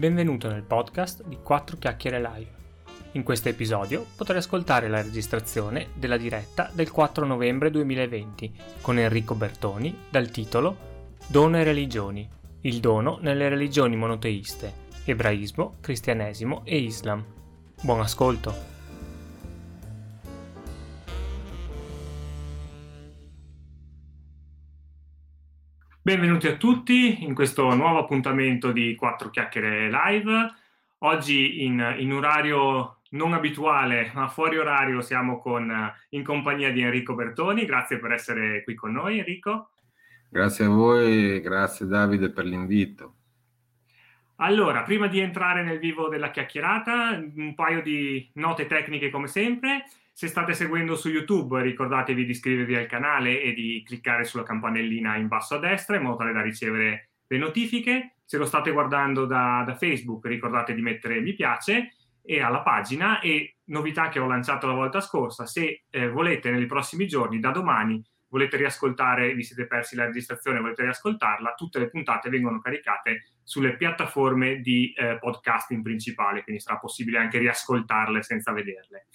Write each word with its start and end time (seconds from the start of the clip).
Benvenuto 0.00 0.48
nel 0.48 0.62
podcast 0.62 1.24
di 1.24 1.36
4 1.42 1.76
Chiacchiere 1.76 2.22
Live. 2.22 2.50
In 3.12 3.22
questo 3.22 3.50
episodio 3.50 4.06
potrai 4.16 4.38
ascoltare 4.38 4.88
la 4.88 5.02
registrazione 5.02 5.88
della 5.92 6.16
diretta 6.16 6.70
del 6.72 6.90
4 6.90 7.26
novembre 7.26 7.70
2020 7.70 8.50
con 8.80 8.98
Enrico 8.98 9.34
Bertoni 9.34 9.94
dal 10.08 10.30
titolo 10.30 10.74
Dono 11.26 11.58
e 11.58 11.64
religioni. 11.64 12.26
Il 12.62 12.80
dono 12.80 13.18
nelle 13.20 13.50
religioni 13.50 13.94
monoteiste, 13.94 14.72
ebraismo, 15.04 15.74
cristianesimo 15.82 16.62
e 16.64 16.78
islam. 16.78 17.22
Buon 17.82 18.00
ascolto! 18.00 18.69
Benvenuti 26.02 26.46
a 26.46 26.56
tutti 26.56 27.24
in 27.24 27.34
questo 27.34 27.74
nuovo 27.74 27.98
appuntamento 27.98 28.72
di 28.72 28.94
4 28.94 29.28
chiacchiere 29.28 29.90
live. 29.90 30.50
Oggi 31.00 31.62
in, 31.62 31.94
in 31.98 32.10
orario 32.14 33.00
non 33.10 33.34
abituale, 33.34 34.10
ma 34.14 34.26
fuori 34.28 34.56
orario, 34.56 35.02
siamo 35.02 35.38
con, 35.38 35.70
in 36.08 36.24
compagnia 36.24 36.72
di 36.72 36.80
Enrico 36.80 37.14
Bertoni. 37.14 37.66
Grazie 37.66 37.98
per 37.98 38.12
essere 38.12 38.64
qui 38.64 38.74
con 38.74 38.92
noi, 38.92 39.18
Enrico. 39.18 39.72
Grazie 40.30 40.64
a 40.64 40.68
voi, 40.68 41.38
grazie 41.42 41.86
Davide 41.86 42.30
per 42.30 42.46
l'invito. 42.46 43.16
Allora, 44.36 44.84
prima 44.84 45.06
di 45.06 45.20
entrare 45.20 45.62
nel 45.62 45.78
vivo 45.78 46.08
della 46.08 46.30
chiacchierata, 46.30 47.22
un 47.34 47.54
paio 47.54 47.82
di 47.82 48.26
note 48.36 48.66
tecniche 48.66 49.10
come 49.10 49.26
sempre. 49.26 49.84
Se 50.20 50.26
state 50.26 50.52
seguendo 50.52 50.96
su 50.96 51.08
YouTube, 51.08 51.62
ricordatevi 51.62 52.26
di 52.26 52.32
iscrivervi 52.32 52.74
al 52.74 52.84
canale 52.84 53.40
e 53.40 53.54
di 53.54 53.82
cliccare 53.82 54.24
sulla 54.24 54.42
campanellina 54.42 55.16
in 55.16 55.28
basso 55.28 55.54
a 55.54 55.58
destra 55.58 55.96
in 55.96 56.02
modo 56.02 56.16
tale 56.16 56.34
da 56.34 56.42
ricevere 56.42 57.12
le 57.26 57.38
notifiche. 57.38 58.16
Se 58.26 58.36
lo 58.36 58.44
state 58.44 58.70
guardando 58.70 59.24
da, 59.24 59.64
da 59.66 59.74
Facebook, 59.76 60.26
ricordate 60.26 60.74
di 60.74 60.82
mettere 60.82 61.22
mi 61.22 61.32
piace 61.32 61.94
e 62.22 62.42
alla 62.42 62.60
pagina 62.60 63.20
e 63.20 63.60
novità 63.68 64.10
che 64.10 64.18
ho 64.18 64.26
lanciato 64.26 64.66
la 64.66 64.74
volta 64.74 65.00
scorsa, 65.00 65.46
se 65.46 65.84
eh, 65.88 66.10
volete 66.10 66.50
nei 66.50 66.66
prossimi 66.66 67.06
giorni, 67.06 67.40
da 67.40 67.50
domani, 67.50 68.04
volete 68.28 68.58
riascoltare, 68.58 69.32
vi 69.32 69.42
siete 69.42 69.66
persi 69.66 69.96
la 69.96 70.04
registrazione, 70.04 70.60
volete 70.60 70.82
riascoltarla, 70.82 71.54
tutte 71.54 71.78
le 71.78 71.88
puntate 71.88 72.28
vengono 72.28 72.60
caricate 72.60 73.36
sulle 73.42 73.74
piattaforme 73.74 74.60
di 74.60 74.92
eh, 74.92 75.16
podcasting 75.18 75.82
principali, 75.82 76.42
quindi 76.42 76.60
sarà 76.60 76.76
possibile 76.76 77.16
anche 77.16 77.38
riascoltarle 77.38 78.22
senza 78.22 78.52
vederle. 78.52 79.06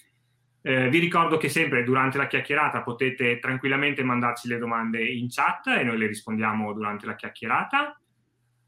Eh, 0.66 0.88
vi 0.88 0.98
ricordo 0.98 1.36
che 1.36 1.48
sempre 1.48 1.84
durante 1.84 2.18
la 2.18 2.26
chiacchierata 2.26 2.82
potete 2.82 3.38
tranquillamente 3.38 4.02
mandarci 4.02 4.48
le 4.48 4.58
domande 4.58 5.00
in 5.00 5.28
chat 5.30 5.68
e 5.68 5.84
noi 5.84 5.96
le 5.96 6.08
rispondiamo 6.08 6.72
durante 6.72 7.06
la 7.06 7.14
chiacchierata. 7.14 7.96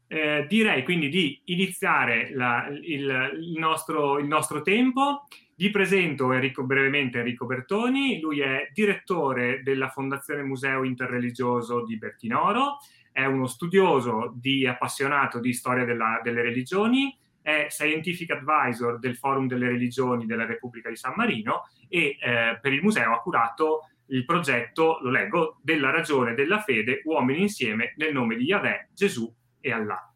Eh, 0.07 0.45
direi 0.47 0.85
quindi 0.85 1.09
di 1.09 1.41
iniziare 1.45 2.29
la, 2.33 2.69
il, 2.69 3.31
il, 3.41 3.59
nostro, 3.59 4.17
il, 4.17 4.27
nostro, 4.27 4.61
tempo. 4.61 5.27
Vi 5.57 5.69
presento 5.71 6.31
Enrico, 6.31 6.63
brevemente 6.63 7.17
Enrico 7.17 7.45
Bertoni, 7.45 8.21
lui 8.21 8.39
è 8.39 8.69
direttore 8.73 9.61
della 9.61 9.89
Fondazione 9.89 10.43
Museo 10.43 10.85
Interreligioso 10.85 11.83
di 11.83 11.97
Bertinoro, 11.97 12.77
è 13.11 13.25
uno 13.25 13.45
studioso 13.45 14.31
di 14.37 14.65
appassionato 14.65 15.41
di 15.41 15.51
storia 15.51 15.83
della, 15.83 16.21
delle 16.23 16.43
religioni, 16.43 17.13
è 17.41 17.67
Scientific 17.69 18.31
Advisor 18.31 18.99
del 18.99 19.15
Forum 19.15 19.47
delle 19.47 19.67
Religioni 19.67 20.25
della 20.25 20.45
Repubblica 20.45 20.89
di 20.89 20.95
San 20.95 21.13
Marino 21.15 21.69
e 21.87 22.17
eh, 22.19 22.59
per 22.61 22.73
il 22.73 22.81
museo 22.81 23.13
ha 23.13 23.21
curato 23.21 23.89
il 24.07 24.25
progetto, 24.25 24.99
lo 25.01 25.09
leggo, 25.09 25.59
della 25.61 25.91
ragione 25.91 26.33
della 26.33 26.61
fede, 26.61 27.01
uomini 27.05 27.41
insieme 27.41 27.93
nel 27.97 28.13
nome 28.13 28.35
di 28.35 28.45
Yahweh, 28.45 28.89
Gesù 28.93 29.31
e 29.59 29.71
Allah. 29.71 30.13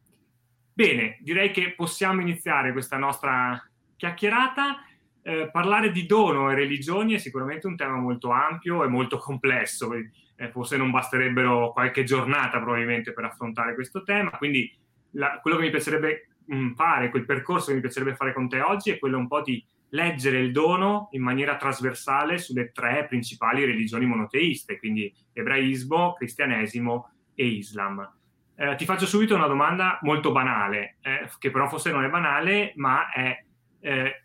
Bene, 0.74 1.18
direi 1.22 1.52
che 1.52 1.74
possiamo 1.74 2.22
iniziare 2.22 2.72
questa 2.72 2.98
nostra 2.98 3.62
chiacchierata. 3.96 4.84
Eh, 5.26 5.50
parlare 5.52 5.92
di 5.92 6.06
dono 6.06 6.52
e 6.52 6.56
religioni 6.56 7.14
è 7.14 7.18
sicuramente 7.18 7.68
un 7.68 7.78
tema 7.78 7.96
molto 7.96 8.32
ampio 8.32 8.84
e 8.84 8.88
molto 8.88 9.18
complesso, 9.18 9.94
eh, 9.94 10.50
forse 10.52 10.76
non 10.76 10.92
basterebbero 10.92 11.72
qualche 11.72 12.04
giornata 12.04 12.60
probabilmente 12.60 13.14
per 13.14 13.26
affrontare 13.26 13.76
questo 13.76 14.04
tema, 14.04 14.32
quindi 14.32 14.76
la, 15.12 15.40
quello 15.42 15.58
che 15.58 15.64
mi 15.64 15.70
piacerebbe 15.70 16.33
fare, 16.76 17.10
quel 17.10 17.26
percorso 17.26 17.68
che 17.68 17.76
mi 17.76 17.82
piacerebbe 17.82 18.16
fare 18.16 18.34
con 18.34 18.50
te 18.50 18.62
oggi 18.62 18.92
è 18.92 19.00
quello 19.00 19.18
un 19.18 19.28
po' 19.28 19.42
di 19.42 19.64
leggere 19.90 20.40
il 20.40 20.52
dono 20.52 21.10
in 21.12 21.22
maniera 21.22 21.56
trasversale 21.56 22.38
sulle 22.38 22.72
tre 22.72 23.06
principali 23.08 23.64
religioni 23.64 24.06
monoteiste, 24.06 24.78
quindi 24.78 25.14
ebraismo, 25.34 26.14
cristianesimo 26.14 27.12
e 27.36 27.46
islam. 27.46 28.12
Eh, 28.56 28.76
ti 28.76 28.86
faccio 28.86 29.06
subito 29.06 29.36
una 29.36 29.48
domanda 29.48 30.00
molto 30.02 30.32
banale, 30.32 30.98
eh, 31.02 31.30
che 31.40 31.52
però 31.52 31.68
forse 31.68 31.92
non 31.92 32.04
è 32.04 32.10
banale, 32.10 32.74
ma 32.76 33.12
è 33.12 33.44
eh, 33.80 34.24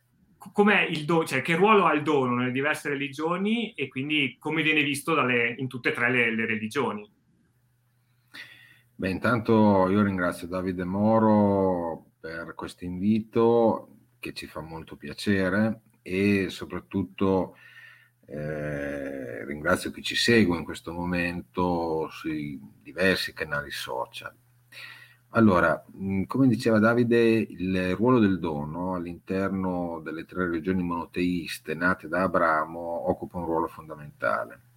com'è 0.53 0.83
il 0.83 1.05
dono, 1.05 1.25
cioè 1.25 1.43
che 1.43 1.57
ruolo 1.57 1.87
ha 1.87 1.93
il 1.93 2.03
dono 2.03 2.35
nelle 2.35 2.53
diverse 2.53 2.89
religioni 2.89 3.73
e 3.73 3.89
quindi 3.89 4.37
come 4.39 4.63
viene 4.63 4.83
visto 4.83 5.15
dalle, 5.15 5.55
in 5.59 5.69
tutte 5.69 5.91
e 5.91 5.93
tre 5.93 6.11
le, 6.11 6.35
le 6.35 6.47
religioni? 6.47 7.11
Beh, 8.95 9.11
intanto 9.11 9.89
io 9.89 10.03
ringrazio 10.03 10.49
Davide 10.49 10.85
Moro 10.85 12.08
per 12.21 12.55
questo 12.55 12.85
invito 12.85 13.97
che 14.19 14.33
ci 14.33 14.47
fa 14.47 14.61
molto 14.61 14.97
piacere 14.97 15.83
e 16.03 16.49
soprattutto 16.51 17.57
eh, 18.27 19.45
ringrazio 19.45 19.91
chi 19.91 20.03
ci 20.03 20.17
segue 20.17 20.57
in 20.57 20.65
questo 20.65 20.93
momento 20.93 22.09
sui 22.11 22.61
diversi 22.83 23.33
canali 23.33 23.71
social. 23.71 24.35
Allora, 25.33 25.85
come 26.27 26.49
diceva 26.49 26.79
Davide, 26.79 27.19
il 27.19 27.95
ruolo 27.95 28.19
del 28.19 28.39
dono 28.39 28.95
all'interno 28.95 30.01
delle 30.03 30.25
tre 30.25 30.47
religioni 30.47 30.83
monoteiste 30.83 31.75
nate 31.75 32.09
da 32.09 32.23
Abramo 32.23 33.09
occupa 33.11 33.37
un 33.37 33.45
ruolo 33.45 33.67
fondamentale 33.67 34.68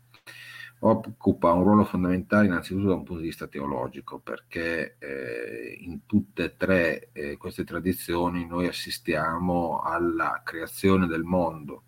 occupa 0.84 1.52
un 1.52 1.64
ruolo 1.64 1.84
fondamentale 1.84 2.48
innanzitutto 2.48 2.88
da 2.88 2.96
un 2.96 3.04
punto 3.04 3.22
di 3.22 3.28
vista 3.28 3.48
teologico, 3.48 4.20
perché 4.20 4.96
eh, 5.00 5.78
in 5.82 6.06
tutte 6.06 6.44
e 6.44 6.58
tre 6.58 7.10
eh, 7.12 7.38
queste 7.38 7.64
tradizioni 7.64 8.48
noi 8.48 8.68
assistiamo 8.68 9.82
alla 9.82 10.42
creazione 10.44 11.08
del 11.08 11.24
mondo 11.24 11.84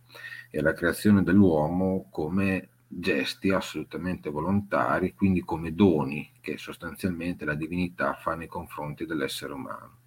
e 0.52 0.60
alla 0.60 0.74
creazione 0.74 1.24
dell'uomo 1.24 2.08
come 2.12 2.70
gesti 2.88 3.50
assolutamente 3.50 4.30
volontari, 4.30 5.16
quindi 5.16 5.42
come 5.42 5.74
doni 5.74 6.32
che 6.40 6.60
sostanzialmente 6.60 7.46
la 7.46 7.56
divinità 7.56 8.14
fa 8.14 8.36
nei 8.36 8.48
confronti 8.48 9.06
dell'essere 9.06 9.54
umano. 9.54 9.98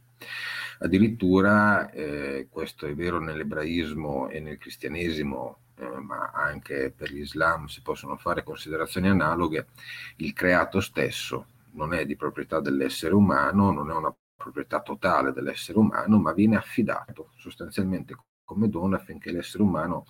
Addirittura, 0.79 1.91
eh, 1.91 2.47
questo 2.49 2.87
è 2.87 2.95
vero 2.95 3.19
nell'ebraismo 3.19 4.29
e 4.29 4.39
nel 4.39 4.59
cristianesimo 4.59 5.59
eh, 5.79 6.01
ma 6.01 6.31
anche 6.33 6.93
per 6.97 7.11
l'Islam 7.11 7.67
si 7.67 7.83
possono 7.83 8.17
fare 8.17 8.43
considerazioni 8.43 9.09
analoghe, 9.09 9.69
il 10.17 10.33
creato 10.33 10.81
stesso 10.81 11.47
non 11.73 11.93
è 11.93 12.07
di 12.07 12.17
proprietà 12.17 12.61
dell'essere 12.61 13.15
umano, 13.15 13.71
non 13.71 13.91
è 13.91 13.95
una 13.95 14.15
proprietà 14.35 14.81
totale 14.81 15.33
dell'essere 15.33 15.79
umano, 15.79 16.19
ma 16.19 16.33
viene 16.33 16.57
affidato 16.57 17.33
sostanzialmente 17.37 18.17
come 18.45 18.69
dono 18.69 18.97
affinché 18.97 19.31
l'essere 19.33 19.63
umano 19.63 20.07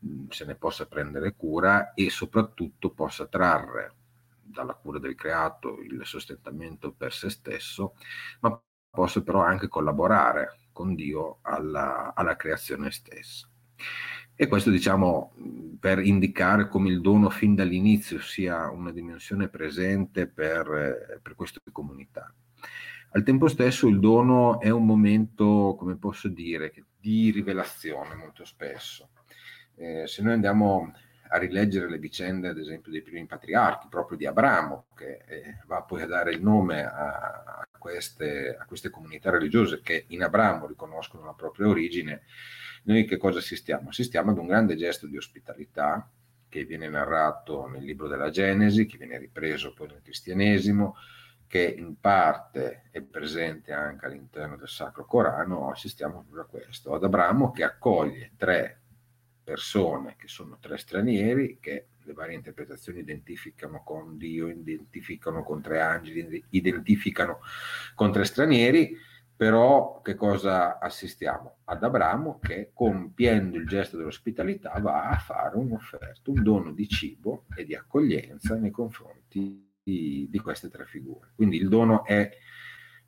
mh, 0.00 0.28
se 0.28 0.44
ne 0.44 0.54
possa 0.56 0.86
prendere 0.86 1.34
cura 1.34 1.92
e 1.94 2.10
soprattutto 2.10 2.90
possa 2.90 3.26
trarre 3.26 3.94
dalla 4.42 4.74
cura 4.74 4.98
del 4.98 5.14
creato 5.14 5.78
il 5.80 6.00
sostentamento 6.04 6.92
per 6.92 7.12
se 7.12 7.30
stesso, 7.30 7.94
ma 8.40 8.60
possa 8.90 9.22
però 9.22 9.40
anche 9.42 9.68
collaborare 9.68 10.68
con 10.72 10.94
Dio 10.94 11.38
alla, 11.42 12.12
alla 12.14 12.36
creazione 12.36 12.90
stessa. 12.90 13.48
E 14.40 14.46
questo 14.46 14.70
diciamo 14.70 15.32
per 15.80 15.98
indicare 15.98 16.68
come 16.68 16.90
il 16.90 17.00
dono 17.00 17.28
fin 17.28 17.56
dall'inizio 17.56 18.20
sia 18.20 18.70
una 18.70 18.92
dimensione 18.92 19.48
presente 19.48 20.28
per, 20.28 20.70
eh, 20.70 21.18
per 21.20 21.34
queste 21.34 21.58
comunità. 21.72 22.32
Al 23.10 23.24
tempo 23.24 23.48
stesso 23.48 23.88
il 23.88 23.98
dono 23.98 24.60
è 24.60 24.70
un 24.70 24.86
momento, 24.86 25.74
come 25.76 25.96
posso 25.96 26.28
dire, 26.28 26.72
di 27.00 27.32
rivelazione 27.32 28.14
molto 28.14 28.44
spesso. 28.44 29.08
Eh, 29.74 30.06
se 30.06 30.22
noi 30.22 30.34
andiamo 30.34 30.92
a 31.30 31.38
rileggere 31.38 31.90
le 31.90 31.98
vicende, 31.98 32.46
ad 32.46 32.58
esempio, 32.58 32.92
dei 32.92 33.02
primi 33.02 33.26
patriarchi, 33.26 33.88
proprio 33.90 34.16
di 34.16 34.26
Abramo, 34.26 34.86
che 34.94 35.24
eh, 35.26 35.58
va 35.66 35.82
poi 35.82 36.02
a 36.02 36.06
dare 36.06 36.30
il 36.30 36.40
nome 36.40 36.84
a, 36.84 37.42
a, 37.44 37.68
queste, 37.76 38.56
a 38.56 38.64
queste 38.66 38.88
comunità 38.88 39.30
religiose 39.30 39.80
che 39.82 40.04
in 40.10 40.22
Abramo 40.22 40.68
riconoscono 40.68 41.24
la 41.24 41.34
propria 41.34 41.66
origine, 41.66 42.22
noi 42.84 43.04
che 43.04 43.16
cosa 43.16 43.38
assistiamo? 43.38 43.88
Assistiamo 43.90 44.30
ad 44.30 44.38
un 44.38 44.46
grande 44.46 44.76
gesto 44.76 45.06
di 45.06 45.16
ospitalità 45.16 46.10
che 46.48 46.64
viene 46.64 46.88
narrato 46.88 47.66
nel 47.66 47.84
libro 47.84 48.08
della 48.08 48.30
Genesi, 48.30 48.86
che 48.86 48.96
viene 48.96 49.18
ripreso 49.18 49.74
poi 49.74 49.88
nel 49.88 50.02
cristianesimo, 50.02 50.96
che 51.46 51.62
in 51.62 51.98
parte 51.98 52.88
è 52.90 53.00
presente 53.00 53.72
anche 53.72 54.06
all'interno 54.06 54.56
del 54.56 54.68
Sacro 54.68 55.04
Corano, 55.06 55.70
assistiamo 55.70 56.24
proprio 56.30 56.42
a 56.42 56.46
questo, 56.46 56.94
ad 56.94 57.04
Abramo 57.04 57.50
che 57.50 57.64
accoglie 57.64 58.32
tre 58.36 58.80
persone 59.42 60.14
che 60.18 60.28
sono 60.28 60.58
tre 60.60 60.76
stranieri, 60.76 61.58
che 61.58 61.86
le 62.02 62.12
varie 62.12 62.34
interpretazioni 62.34 63.00
identificano 63.00 63.82
con 63.82 64.18
Dio, 64.18 64.48
identificano 64.48 65.42
con 65.42 65.62
tre 65.62 65.80
angeli, 65.80 66.42
identificano 66.50 67.40
con 67.94 68.12
tre 68.12 68.24
stranieri, 68.24 68.94
Però 69.38 70.02
che 70.02 70.16
cosa 70.16 70.80
assistiamo? 70.80 71.58
Ad 71.66 71.84
Abramo 71.84 72.40
che 72.40 72.72
compiendo 72.74 73.56
il 73.56 73.68
gesto 73.68 73.96
dell'ospitalità 73.96 74.76
va 74.80 75.10
a 75.10 75.16
fare 75.16 75.56
un'offerta, 75.56 76.32
un 76.32 76.42
dono 76.42 76.72
di 76.72 76.88
cibo 76.88 77.44
e 77.54 77.64
di 77.64 77.76
accoglienza 77.76 78.56
nei 78.56 78.72
confronti 78.72 79.74
di, 79.80 80.26
di 80.28 80.38
queste 80.40 80.68
tre 80.68 80.86
figure. 80.86 81.34
Quindi 81.36 81.56
il 81.56 81.68
dono 81.68 82.04
è 82.04 82.28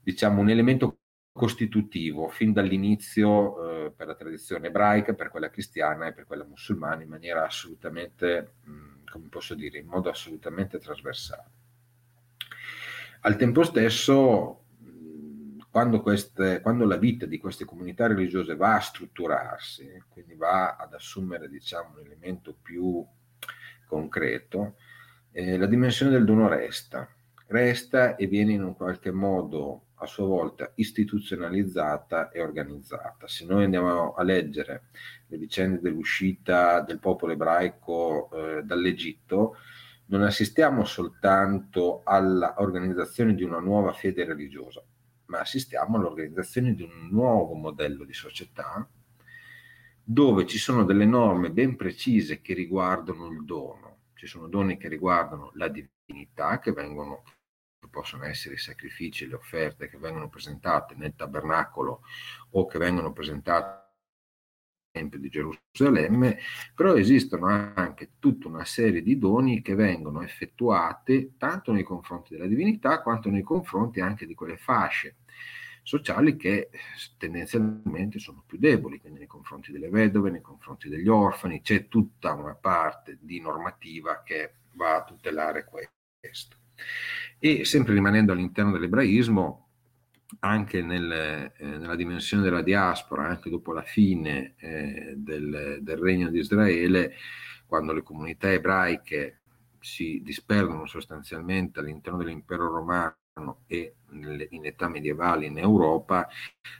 diciamo 0.01 0.41
un 0.41 0.51
elemento 0.51 0.99
costitutivo 1.33 2.29
fin 2.29 2.53
dall'inizio 2.53 3.87
eh, 3.87 3.91
per 3.91 4.07
la 4.07 4.15
tradizione 4.15 4.69
ebraica, 4.69 5.15
per 5.15 5.31
quella 5.31 5.51
cristiana 5.51 6.07
e 6.07 6.13
per 6.13 6.27
quella 6.27 6.45
musulmana 6.45 7.03
in 7.03 7.09
maniera 7.09 7.45
assolutamente, 7.45 8.53
mh, 8.63 8.71
mm, 8.71 9.07
come 9.11 9.27
posso 9.29 9.57
dire, 9.57 9.79
in 9.79 9.87
modo 9.87 10.09
assolutamente 10.09 10.79
trasversale. 10.79 11.51
Al 13.23 13.35
tempo 13.35 13.65
stesso 13.65 14.61
quando, 15.71 16.03
queste, 16.03 16.61
quando, 16.61 16.85
la 16.85 16.97
vita 16.97 17.27
di 17.27 17.39
queste 17.39 17.65
comunità 17.65 18.07
religiose 18.07 18.57
va 18.57 18.75
a 18.75 18.81
strutturarsi, 18.81 20.03
quindi 20.09 20.35
va 20.35 20.77
ad 20.77 20.95
assumere 20.95 21.49
diciamo, 21.49 21.95
un 21.95 22.07
elemento 22.07 22.57
più 22.61 23.05
concreto, 23.87 24.77
eh, 25.33 25.57
la 25.57 25.67
dimensione 25.67 26.11
del 26.11 26.25
dono 26.25 26.49
resta, 26.49 27.09
resta 27.47 28.17
e 28.17 28.27
viene 28.27 28.53
in 28.53 28.65
un 28.65 28.75
qualche 28.75 29.13
modo 29.13 29.85
a 30.03 30.07
sua 30.07 30.27
volta 30.27 30.73
istituzionalizzata 30.77 32.31
e 32.31 32.41
organizzata. 32.41 33.29
Se 33.29 33.45
noi 33.45 33.65
andiamo 33.65 34.15
a 34.15 34.23
leggere 34.23 34.85
le 35.27 35.37
vicende 35.37 35.81
dell'uscita 35.81 36.81
del 36.81 36.99
popolo 36.99 37.33
ebraico 37.33 38.31
eh, 38.33 38.63
dall'Egitto, 38.63 39.57
non 40.07 40.23
assistiamo 40.23 40.85
soltanto 40.85 42.03
all'organizzazione 42.05 43.35
di 43.35 43.45
una 43.45 43.61
nuova 43.61 43.93
fede 43.93 44.25
religiosa, 44.25 44.83
ma 45.31 45.41
assistiamo 45.41 45.97
all'organizzazione 45.97 46.75
di 46.75 46.83
un 46.83 47.09
nuovo 47.11 47.55
modello 47.55 48.05
di 48.05 48.13
società 48.13 48.87
dove 50.03 50.45
ci 50.45 50.59
sono 50.59 50.85
delle 50.85 51.07
norme 51.07 51.53
ben 51.53 51.77
precise 51.77 52.41
che 52.41 52.53
riguardano 52.53 53.29
il 53.29 53.45
dono. 53.45 53.99
Ci 54.15 54.27
sono 54.27 54.49
doni 54.49 54.77
che 54.77 54.89
riguardano 54.89 55.53
la 55.55 55.69
divinità, 55.69 56.59
che 56.59 56.73
vengono 56.73 57.23
che 57.79 57.89
possono 57.89 58.25
essere 58.25 58.57
i 58.57 58.59
sacrifici 58.59 59.27
le 59.27 59.37
offerte 59.37 59.89
che 59.89 59.97
vengono 59.97 60.29
presentate 60.29 60.95
nel 60.97 61.15
tabernacolo 61.15 62.03
o 62.51 62.67
che 62.67 62.79
vengono 62.79 63.13
presentate 63.13 63.90
Tempio 64.93 65.21
di 65.21 65.29
Gerusalemme, 65.29 66.39
però 66.75 66.97
esistono 66.97 67.47
anche 67.47 68.13
tutta 68.19 68.49
una 68.49 68.65
serie 68.65 69.03
di 69.03 69.19
doni 69.19 69.63
che 69.63 69.75
vengono 69.75 70.23
effettuate 70.23 71.37
tanto 71.37 71.71
nei 71.73 71.85
confronti 71.85 72.35
della 72.35 72.49
divinità 72.49 73.01
quanto 73.01 73.31
nei 73.31 73.43
confronti 73.43 74.01
anche 74.01 74.27
di 74.27 74.35
quelle 74.35 74.57
fasce 74.57 75.17
sociali 75.83 76.37
che 76.37 76.71
tendenzialmente 77.17 78.19
sono 78.19 78.43
più 78.47 78.59
deboli, 78.59 79.01
quindi 79.01 79.21
nei 79.21 79.29
confronti 79.29 79.73
delle 79.73 79.89
vedove, 79.89 80.31
nei 80.31 80.41
confronti 80.41 80.89
degli 80.89 81.09
orfani, 81.09 81.63
c'è 81.63 81.89
tutta 81.89 82.35
una 82.35 82.55
parte 82.55 83.19
di 83.21 83.41
normativa 83.41 84.23
che 84.25 84.55
va 84.75 84.97
a 84.97 85.05
tutelare 85.05 85.65
questo. 85.65 86.57
E 87.39 87.65
sempre 87.65 87.95
rimanendo 87.95 88.33
all'interno 88.33 88.73
dell'ebraismo, 88.73 89.70
anche 90.41 90.83
nel, 90.83 91.11
eh, 91.11 91.53
nella 91.59 91.97
dimensione 91.97 92.43
della 92.43 92.63
diaspora, 92.63 93.27
anche 93.27 93.51
dopo 93.51 93.73
la 93.73 93.83
fine 93.83 94.55
eh, 94.59 95.15
del, 95.17 95.79
del, 95.83 95.99
regno 95.99 96.31
di 96.31 96.39
Israele, 96.39 97.15
quando 97.67 97.93
le 97.93 98.03
comunità 98.03 98.51
ebraiche 98.51 99.41
si 99.81 100.21
disperdono 100.23 100.87
sostanzialmente 100.87 101.81
all'interno 101.81 102.19
dell'impero 102.19 102.69
romano 102.69 103.17
e 103.67 103.97
nelle, 104.11 104.47
in 104.51 104.67
età 104.67 104.89
medievale 104.89 105.47
in 105.47 105.59
Europa, 105.59 106.29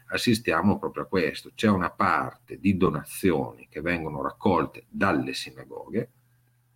assistiamo 0.09 0.79
proprio 0.79 1.05
a 1.05 1.07
questo. 1.07 1.51
C'è 1.55 1.69
una 1.69 1.91
parte 1.91 2.59
di 2.59 2.77
donazioni 2.77 3.69
che 3.69 3.81
vengono 3.81 4.23
raccolte 4.23 4.87
dalle 4.89 5.33
sinagoghe 5.33 6.11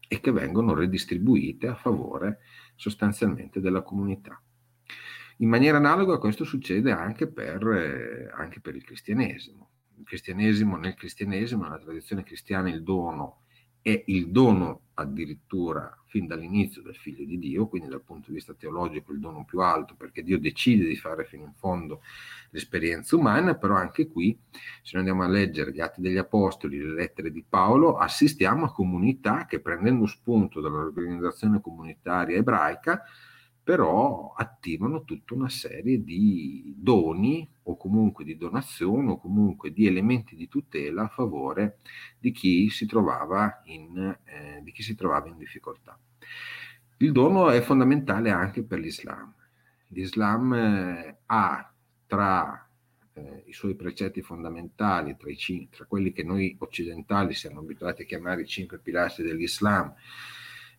e 0.06 0.20
che 0.20 0.32
vengono 0.32 0.74
redistribuite 0.74 1.66
a 1.66 1.74
favore 1.74 2.40
sostanzialmente 2.74 3.60
della 3.60 3.82
comunità. 3.82 4.40
In 5.38 5.48
maniera 5.48 5.78
analoga 5.78 6.18
questo 6.18 6.44
succede 6.44 6.92
anche 6.92 7.26
per, 7.26 7.66
eh, 7.68 8.30
anche 8.34 8.60
per 8.60 8.76
il 8.76 8.84
cristianesimo. 8.84 9.68
Il 9.98 10.04
cristianesimo. 10.04 10.76
Nel 10.76 10.94
cristianesimo, 10.94 11.62
nella 11.62 11.78
tradizione 11.78 12.22
cristiana, 12.22 12.68
il 12.68 12.82
dono 12.82 13.40
è 13.84 14.02
il 14.06 14.30
dono 14.30 14.80
addirittura 14.94 15.94
fin 16.06 16.26
dall'inizio 16.26 16.80
del 16.80 16.96
figlio 16.96 17.26
di 17.26 17.38
Dio, 17.38 17.66
quindi 17.66 17.88
dal 17.88 18.00
punto 18.00 18.28
di 18.28 18.36
vista 18.36 18.54
teologico 18.54 19.12
il 19.12 19.18
dono 19.18 19.44
più 19.44 19.60
alto, 19.60 19.94
perché 19.94 20.22
Dio 20.22 20.38
decide 20.38 20.86
di 20.86 20.96
fare 20.96 21.26
fino 21.26 21.42
in 21.42 21.52
fondo 21.52 22.00
l'esperienza 22.50 23.14
umana, 23.14 23.56
però 23.56 23.74
anche 23.74 24.06
qui, 24.06 24.38
se 24.50 24.96
noi 24.96 25.06
andiamo 25.06 25.22
a 25.24 25.28
leggere 25.28 25.70
gli 25.70 25.80
atti 25.80 26.00
degli 26.00 26.16
apostoli, 26.16 26.78
le 26.78 26.94
lettere 26.94 27.30
di 27.30 27.44
Paolo, 27.46 27.98
assistiamo 27.98 28.64
a 28.64 28.72
comunità 28.72 29.44
che 29.44 29.60
prendendo 29.60 30.06
spunto 30.06 30.62
dall'organizzazione 30.62 31.60
comunitaria 31.60 32.38
ebraica, 32.38 33.02
però 33.64 34.34
attivano 34.36 35.04
tutta 35.04 35.32
una 35.32 35.48
serie 35.48 36.04
di 36.04 36.74
doni 36.76 37.48
o 37.62 37.78
comunque 37.78 38.22
di 38.22 38.36
donazioni 38.36 39.08
o 39.08 39.18
comunque 39.18 39.72
di 39.72 39.86
elementi 39.86 40.36
di 40.36 40.48
tutela 40.48 41.04
a 41.04 41.08
favore 41.08 41.78
di 42.18 42.30
chi 42.30 42.68
si 42.68 42.84
trovava 42.84 43.62
in, 43.64 44.16
eh, 44.24 44.62
chi 44.70 44.82
si 44.82 44.94
trovava 44.94 45.28
in 45.28 45.38
difficoltà. 45.38 45.98
Il 46.98 47.12
dono 47.12 47.48
è 47.48 47.62
fondamentale 47.62 48.30
anche 48.30 48.62
per 48.62 48.78
l'Islam. 48.78 49.32
L'Islam 49.88 50.52
eh, 50.52 51.16
ha 51.24 51.72
tra 52.06 52.68
eh, 53.14 53.44
i 53.46 53.52
suoi 53.54 53.74
precetti 53.74 54.20
fondamentali, 54.20 55.16
tra, 55.16 55.30
i, 55.30 55.68
tra 55.70 55.86
quelli 55.86 56.12
che 56.12 56.22
noi 56.22 56.54
occidentali 56.58 57.32
siamo 57.32 57.60
abituati 57.60 58.02
a 58.02 58.04
chiamare 58.04 58.42
i 58.42 58.46
cinque 58.46 58.78
pilastri 58.78 59.24
dell'Islam, 59.24 59.94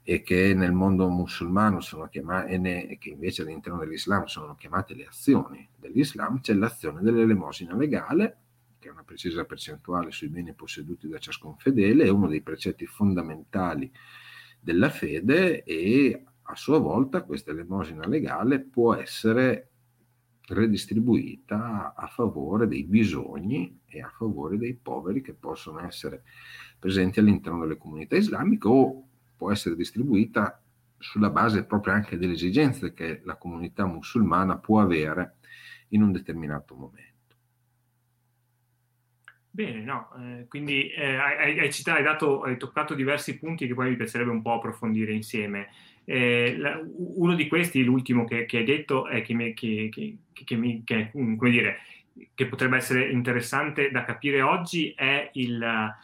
e 0.07 0.21
che 0.21 0.53
nel 0.53 0.71
mondo 0.71 1.09
musulmano 1.09 1.81
sono 1.81 2.07
chiamate, 2.07 2.51
e 2.87 2.97
che 2.99 3.09
invece 3.09 3.41
all'interno 3.41 3.79
dell'Islam 3.79 4.25
sono 4.25 4.53
chiamate 4.53 4.93
le 4.93 5.07
azioni 5.07 5.67
dell'Islam, 5.75 6.41
c'è 6.41 6.53
l'azione 6.53 7.01
dell'elemosina 7.01 7.75
legale, 7.75 8.37
che 8.77 8.89
è 8.89 8.91
una 8.91 9.01
precisa 9.01 9.45
percentuale 9.45 10.11
sui 10.11 10.27
beni 10.27 10.53
posseduti 10.53 11.07
da 11.07 11.17
ciascun 11.17 11.57
fedele, 11.57 12.03
è 12.03 12.09
uno 12.09 12.27
dei 12.27 12.43
precetti 12.43 12.85
fondamentali 12.85 13.91
della 14.59 14.91
fede 14.91 15.63
e 15.63 16.23
a 16.43 16.55
sua 16.55 16.77
volta 16.77 17.23
questa 17.23 17.49
elemosina 17.49 18.05
legale 18.05 18.59
può 18.59 18.93
essere 18.93 19.69
redistribuita 20.49 21.95
a 21.95 22.05
favore 22.05 22.67
dei 22.67 22.83
bisogni 22.83 23.79
e 23.87 24.01
a 24.03 24.09
favore 24.15 24.59
dei 24.59 24.75
poveri 24.75 25.21
che 25.21 25.33
possono 25.33 25.79
essere 25.79 26.21
presenti 26.77 27.17
all'interno 27.17 27.61
delle 27.61 27.77
comunità 27.77 28.15
islamiche 28.15 28.67
o 28.67 29.07
può 29.35 29.51
essere 29.51 29.75
distribuita 29.75 30.61
sulla 30.97 31.29
base 31.29 31.65
proprio 31.65 31.93
anche 31.93 32.17
delle 32.17 32.33
esigenze 32.33 32.93
che 32.93 33.21
la 33.23 33.35
comunità 33.35 33.85
musulmana 33.85 34.57
può 34.57 34.81
avere 34.81 35.35
in 35.89 36.01
un 36.01 36.11
determinato 36.11 36.75
momento. 36.75 37.13
Bene, 39.55 39.81
no, 39.81 40.09
eh, 40.19 40.47
quindi 40.49 40.89
eh, 40.89 41.15
hai, 41.15 41.59
hai, 41.59 41.71
citato, 41.71 41.97
hai, 41.97 42.03
dato, 42.03 42.41
hai, 42.41 42.57
toccato 42.57 42.93
diversi 42.93 43.39
punti 43.39 43.67
che 43.67 43.73
poi 43.73 43.89
mi 43.89 43.95
piacerebbe 43.95 44.31
un 44.31 44.41
po' 44.41 44.55
approfondire 44.55 45.13
insieme. 45.13 45.69
Eh, 46.03 46.57
la, 46.57 46.77
uno 46.83 47.35
di 47.35 47.47
questi, 47.47 47.81
l'ultimo 47.83 48.25
che, 48.25 48.45
che 48.45 48.57
hai 48.57 48.65
detto, 48.65 49.07
è 49.07 49.21
che, 49.21 49.33
mi, 49.33 49.53
che, 49.53 49.89
che 50.33 50.55
mi, 50.57 50.83
come 50.83 51.49
dire, 51.49 51.77
potrebbe 52.49 52.75
essere 52.75 53.09
interessante 53.09 53.91
da 53.91 54.03
capire 54.03 54.41
oggi, 54.41 54.93
è 54.93 55.29
il, 55.35 55.95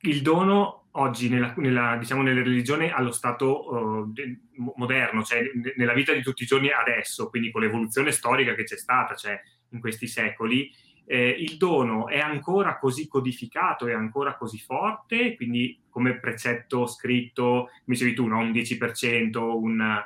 il 0.00 0.22
dono 0.22 0.77
oggi 0.92 1.28
nella, 1.28 1.52
nella, 1.56 1.96
diciamo, 1.96 2.22
nella 2.22 2.42
religione 2.42 2.90
allo 2.92 3.12
stato 3.12 3.72
uh, 3.72 4.12
de, 4.12 4.40
moderno, 4.76 5.22
cioè 5.22 5.42
nella 5.76 5.92
vita 5.92 6.12
di 6.12 6.22
tutti 6.22 6.42
i 6.42 6.46
giorni 6.46 6.70
adesso, 6.70 7.28
quindi 7.28 7.50
con 7.50 7.62
l'evoluzione 7.62 8.12
storica 8.12 8.54
che 8.54 8.64
c'è 8.64 8.76
stata, 8.76 9.14
cioè 9.14 9.40
in 9.70 9.80
questi 9.80 10.06
secoli, 10.06 10.70
eh, 11.04 11.28
il 11.30 11.56
dono 11.56 12.08
è 12.08 12.18
ancora 12.18 12.78
così 12.78 13.08
codificato, 13.08 13.86
è 13.86 13.94
ancora 13.94 14.36
così 14.36 14.58
forte, 14.58 15.36
quindi 15.36 15.80
come 15.88 16.18
precetto 16.18 16.86
scritto, 16.86 17.70
mi 17.86 17.94
dicevi 17.94 18.14
tu, 18.14 18.26
no? 18.26 18.38
un 18.38 18.50
10%, 18.50 19.38
un, 19.38 20.04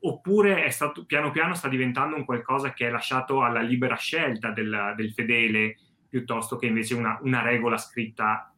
oppure 0.00 0.70
stato, 0.70 1.04
piano 1.04 1.30
piano 1.30 1.54
sta 1.54 1.68
diventando 1.68 2.16
un 2.16 2.24
qualcosa 2.24 2.72
che 2.72 2.86
è 2.86 2.90
lasciato 2.90 3.42
alla 3.42 3.60
libera 3.60 3.96
scelta 3.96 4.50
del, 4.50 4.94
del 4.96 5.12
fedele, 5.12 5.78
piuttosto 6.08 6.56
che 6.56 6.66
invece 6.66 6.94
una, 6.94 7.18
una 7.22 7.42
regola 7.42 7.76
scritta 7.76 8.53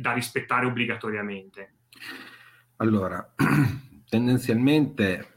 da 0.00 0.12
rispettare 0.12 0.66
obbligatoriamente? 0.66 1.74
Allora, 2.76 3.34
tendenzialmente 4.08 5.32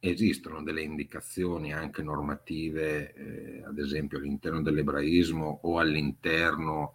esistono 0.00 0.62
delle 0.62 0.82
indicazioni 0.82 1.72
anche 1.72 2.02
normative, 2.02 3.12
eh, 3.14 3.62
ad 3.64 3.78
esempio 3.78 4.18
all'interno 4.18 4.62
dell'ebraismo 4.62 5.60
o 5.62 5.78
all'interno 5.78 6.94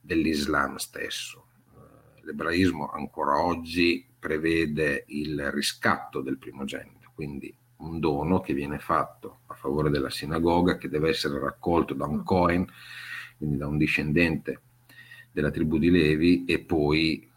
dell'Islam 0.00 0.76
stesso. 0.76 1.48
Eh, 1.74 2.24
l'ebraismo 2.24 2.88
ancora 2.88 3.42
oggi 3.42 4.06
prevede 4.18 5.04
il 5.08 5.50
riscatto 5.50 6.20
del 6.20 6.38
primogenito, 6.38 7.10
quindi 7.14 7.54
un 7.78 8.00
dono 8.00 8.40
che 8.40 8.54
viene 8.54 8.78
fatto 8.78 9.40
a 9.46 9.54
favore 9.54 9.90
della 9.90 10.10
sinagoga, 10.10 10.78
che 10.78 10.88
deve 10.88 11.10
essere 11.10 11.38
raccolto 11.38 11.94
da 11.94 12.06
un 12.06 12.22
Cohen, 12.22 12.66
quindi 13.36 13.56
da 13.58 13.66
un 13.66 13.76
discendente 13.76 14.62
della 15.36 15.50
tribù 15.50 15.76
di 15.76 15.90
Levi, 15.90 16.46
e 16.46 16.60
poi 16.60 17.30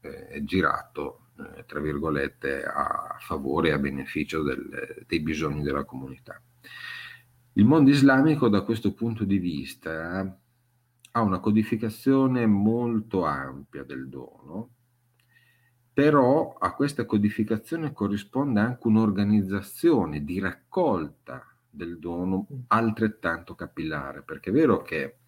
eh, 0.00 0.42
girato, 0.42 1.28
eh, 1.38 1.64
tra 1.66 1.78
virgolette, 1.78 2.64
a 2.64 3.16
favore 3.20 3.68
e 3.68 3.72
a 3.72 3.78
beneficio 3.78 4.42
del, 4.42 5.04
dei 5.06 5.20
bisogni 5.20 5.62
della 5.62 5.84
comunità. 5.84 6.42
Il 7.52 7.64
mondo 7.64 7.90
islamico 7.90 8.48
da 8.48 8.62
questo 8.62 8.92
punto 8.92 9.22
di 9.22 9.38
vista 9.38 10.36
ha 11.12 11.20
una 11.20 11.38
codificazione 11.38 12.44
molto 12.44 13.24
ampia 13.24 13.84
del 13.84 14.08
dono, 14.08 14.70
però 15.92 16.54
a 16.54 16.74
questa 16.74 17.04
codificazione 17.04 17.92
corrisponde 17.92 18.58
anche 18.58 18.88
un'organizzazione 18.88 20.24
di 20.24 20.40
raccolta 20.40 21.56
del 21.70 22.00
dono 22.00 22.48
altrettanto 22.66 23.54
capillare, 23.54 24.24
perché 24.24 24.50
è 24.50 24.52
vero 24.52 24.82
che 24.82 25.18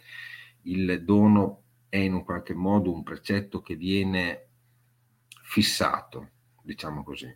il 0.62 1.04
dono 1.04 1.60
è 1.88 1.96
in 1.98 2.14
un 2.14 2.24
qualche 2.24 2.54
modo 2.54 2.92
un 2.92 3.02
precetto 3.02 3.60
che 3.60 3.76
viene 3.76 4.48
fissato, 5.42 6.30
diciamo 6.62 7.02
così, 7.02 7.34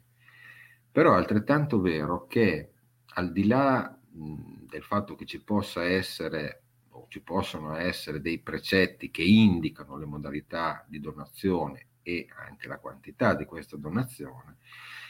però 0.91 1.15
è 1.15 1.17
altrettanto 1.17 1.81
vero 1.81 2.27
che 2.27 2.73
al 3.15 3.33
di 3.33 3.47
là 3.47 3.97
del 4.11 4.83
fatto 4.83 5.15
che 5.15 5.25
ci 5.25 5.43
possa 5.43 5.85
essere 5.85 6.63
o 6.91 7.07
ci 7.09 7.23
possono 7.23 7.77
essere 7.77 8.21
dei 8.21 8.41
precetti 8.41 9.11
che 9.11 9.23
indicano 9.23 9.97
le 9.97 10.07
modalità 10.07 10.85
di 10.89 10.99
donazione 11.01 11.87
e 12.03 12.27
anche 12.47 12.67
la 12.67 12.79
quantità 12.79 13.35
di 13.35 13.45
questa 13.45 13.77
donazione, 13.77 14.57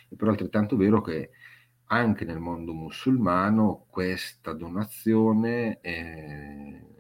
è 0.09 0.15
però 0.15 0.31
altrettanto 0.31 0.77
vero 0.77 1.01
che 1.01 1.31
anche 1.93 2.25
nel 2.25 2.39
mondo 2.39 2.73
musulmano 2.73 3.87
questa 3.89 4.53
donazione 4.53 5.81
eh, 5.81 7.00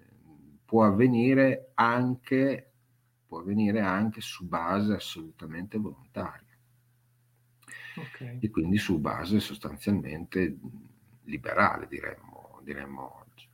può, 0.70 0.84
avvenire 0.84 1.72
anche, 1.74 2.74
può 3.26 3.40
avvenire 3.40 3.80
anche 3.80 4.20
su 4.20 4.46
base 4.46 4.94
assolutamente 4.94 5.78
volontaria. 5.78 6.56
Okay. 7.96 8.38
E 8.40 8.50
quindi 8.50 8.78
su 8.78 9.00
base 9.00 9.40
sostanzialmente 9.40 10.56
liberale, 11.24 11.88
diremmo, 11.88 12.60
diremmo 12.62 13.18
oggi. 13.20 13.48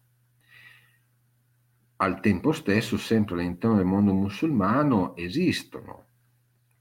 Al 1.97 2.21
tempo 2.21 2.53
stesso, 2.53 2.99
sempre 2.99 3.37
all'interno 3.37 3.77
del 3.77 3.87
mondo 3.87 4.13
musulmano, 4.13 5.17
esistono 5.17 6.05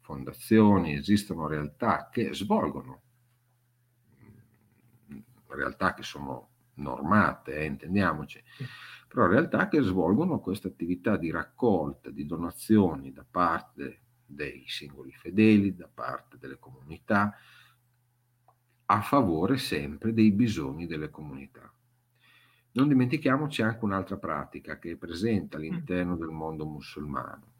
fondazioni, 0.01 0.95
esistono 0.95 1.47
realtà 1.47 2.09
che 2.11 2.33
svolgono, 2.33 3.03
realtà 5.47 5.93
che 5.93 6.03
sono 6.03 6.49
normate, 6.75 7.55
eh, 7.55 7.65
intendiamoci, 7.65 8.41
però 9.07 9.27
realtà 9.27 9.67
che 9.67 9.81
svolgono 9.81 10.39
questa 10.39 10.67
attività 10.67 11.17
di 11.17 11.31
raccolta, 11.31 12.09
di 12.09 12.25
donazioni 12.25 13.11
da 13.11 13.25
parte 13.29 14.01
dei 14.25 14.63
singoli 14.67 15.11
fedeli, 15.11 15.75
da 15.75 15.89
parte 15.91 16.37
delle 16.37 16.57
comunità, 16.59 17.35
a 18.87 19.01
favore 19.01 19.57
sempre 19.57 20.13
dei 20.13 20.31
bisogni 20.31 20.85
delle 20.85 21.09
comunità. 21.09 21.71
Non 22.73 22.87
dimentichiamoci 22.87 23.61
anche 23.61 23.85
un'altra 23.85 24.17
pratica 24.17 24.79
che 24.79 24.91
è 24.91 24.95
presente 24.95 25.55
all'interno 25.55 26.17
del 26.17 26.29
mondo 26.29 26.65
musulmano 26.65 27.54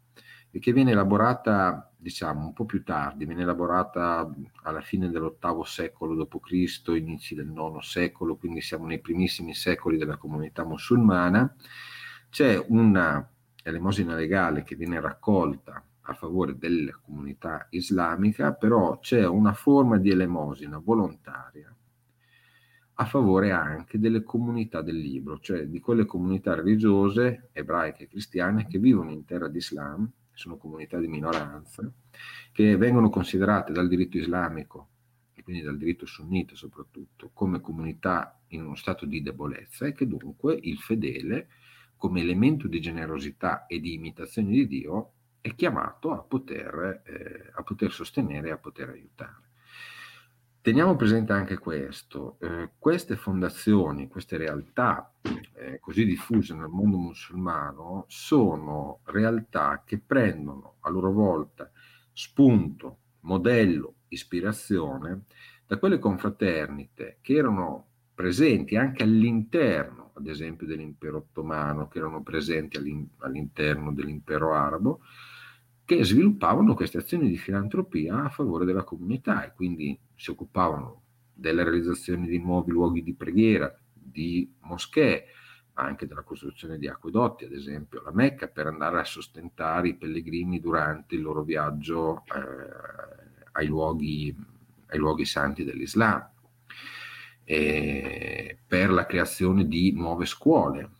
che 0.58 0.72
viene 0.72 0.92
elaborata, 0.92 1.92
diciamo, 1.96 2.46
un 2.46 2.52
po' 2.52 2.64
più 2.64 2.82
tardi, 2.82 3.24
viene 3.24 3.42
elaborata 3.42 4.30
alla 4.62 4.80
fine 4.80 5.10
dell'ottavo 5.10 5.64
secolo 5.64 6.14
d.C., 6.14 6.82
inizi 6.88 7.34
del 7.34 7.48
nono 7.48 7.80
secolo, 7.80 8.36
quindi 8.36 8.60
siamo 8.60 8.86
nei 8.86 9.00
primissimi 9.00 9.54
secoli 9.54 9.96
della 9.96 10.16
comunità 10.16 10.64
musulmana. 10.64 11.54
C'è 12.28 12.64
una 12.68 13.28
elemosina 13.62 14.14
legale 14.14 14.62
che 14.62 14.76
viene 14.76 15.00
raccolta 15.00 15.82
a 16.08 16.14
favore 16.14 16.56
della 16.56 16.98
comunità 17.02 17.66
islamica, 17.70 18.52
però 18.52 18.98
c'è 19.00 19.26
una 19.26 19.52
forma 19.52 19.98
di 19.98 20.10
elemosina 20.10 20.78
volontaria 20.78 21.74
a 22.98 23.04
favore 23.04 23.50
anche 23.50 23.98
delle 23.98 24.22
comunità 24.22 24.80
del 24.80 24.96
libro, 24.96 25.38
cioè 25.38 25.66
di 25.66 25.80
quelle 25.80 26.06
comunità 26.06 26.54
religiose 26.54 27.50
ebraiche 27.52 28.04
e 28.04 28.08
cristiane 28.08 28.66
che 28.66 28.78
vivono 28.78 29.10
in 29.10 29.24
terra 29.24 29.48
d'Islam, 29.48 30.10
sono 30.36 30.56
comunità 30.56 30.98
di 30.98 31.08
minoranza, 31.08 31.90
che 32.52 32.76
vengono 32.76 33.10
considerate 33.10 33.72
dal 33.72 33.88
diritto 33.88 34.18
islamico 34.18 34.88
e 35.34 35.42
quindi 35.42 35.62
dal 35.62 35.78
diritto 35.78 36.06
sunnita 36.06 36.54
soprattutto 36.54 37.30
come 37.32 37.60
comunità 37.60 38.38
in 38.48 38.64
uno 38.64 38.74
stato 38.74 39.06
di 39.06 39.22
debolezza 39.22 39.86
e 39.86 39.92
che 39.92 40.06
dunque 40.06 40.58
il 40.60 40.78
fedele 40.78 41.48
come 41.96 42.20
elemento 42.20 42.68
di 42.68 42.80
generosità 42.80 43.66
e 43.66 43.80
di 43.80 43.94
imitazione 43.94 44.50
di 44.50 44.66
Dio 44.66 45.12
è 45.40 45.54
chiamato 45.54 46.12
a 46.12 46.22
poter, 46.22 47.02
eh, 47.06 47.50
a 47.54 47.62
poter 47.62 47.92
sostenere 47.92 48.48
e 48.48 48.52
a 48.52 48.58
poter 48.58 48.90
aiutare. 48.90 49.45
Teniamo 50.66 50.96
presente 50.96 51.32
anche 51.32 51.58
questo, 51.58 52.38
eh, 52.40 52.70
queste 52.76 53.14
fondazioni, 53.14 54.08
queste 54.08 54.36
realtà 54.36 55.12
eh, 55.54 55.78
così 55.78 56.04
diffuse 56.04 56.54
nel 56.54 56.66
mondo 56.66 56.96
musulmano 56.96 58.04
sono 58.08 58.98
realtà 59.04 59.84
che 59.86 60.00
prendono 60.04 60.78
a 60.80 60.90
loro 60.90 61.12
volta 61.12 61.70
spunto, 62.12 62.96
modello, 63.20 63.94
ispirazione 64.08 65.26
da 65.64 65.78
quelle 65.78 66.00
confraternite 66.00 67.18
che 67.20 67.34
erano 67.34 67.86
presenti 68.12 68.74
anche 68.74 69.04
all'interno, 69.04 70.10
ad 70.14 70.26
esempio, 70.26 70.66
dell'impero 70.66 71.18
ottomano, 71.18 71.86
che 71.86 71.98
erano 71.98 72.24
presenti 72.24 72.76
all'interno 73.18 73.92
dell'impero 73.92 74.52
arabo, 74.52 75.02
che 75.86 76.04
sviluppavano 76.04 76.74
queste 76.74 76.98
azioni 76.98 77.28
di 77.28 77.38
filantropia 77.38 78.24
a 78.24 78.28
favore 78.28 78.64
della 78.64 78.82
comunità 78.82 79.44
e 79.44 79.52
quindi 79.54 79.96
si 80.16 80.30
occupavano 80.30 81.02
della 81.32 81.62
realizzazione 81.62 82.26
di 82.26 82.38
nuovi 82.38 82.72
luoghi 82.72 83.04
di 83.04 83.14
preghiera, 83.14 83.72
di 83.92 84.52
moschee, 84.62 85.26
ma 85.74 85.84
anche 85.84 86.08
della 86.08 86.22
costruzione 86.22 86.76
di 86.78 86.88
acquedotti, 86.88 87.44
ad 87.44 87.52
esempio 87.52 88.02
la 88.02 88.10
Mecca, 88.10 88.48
per 88.48 88.66
andare 88.66 88.98
a 88.98 89.04
sostentare 89.04 89.88
i 89.90 89.96
pellegrini 89.96 90.58
durante 90.58 91.14
il 91.14 91.22
loro 91.22 91.44
viaggio 91.44 92.24
eh, 92.24 93.46
ai, 93.52 93.68
luoghi, 93.68 94.34
ai, 94.88 94.98
luoghi, 94.98 95.24
santi 95.24 95.62
dell'Islam, 95.62 96.28
e 97.44 98.58
per 98.66 98.90
la 98.90 99.06
creazione 99.06 99.68
di 99.68 99.92
nuove 99.92 100.26
scuole. 100.26 100.90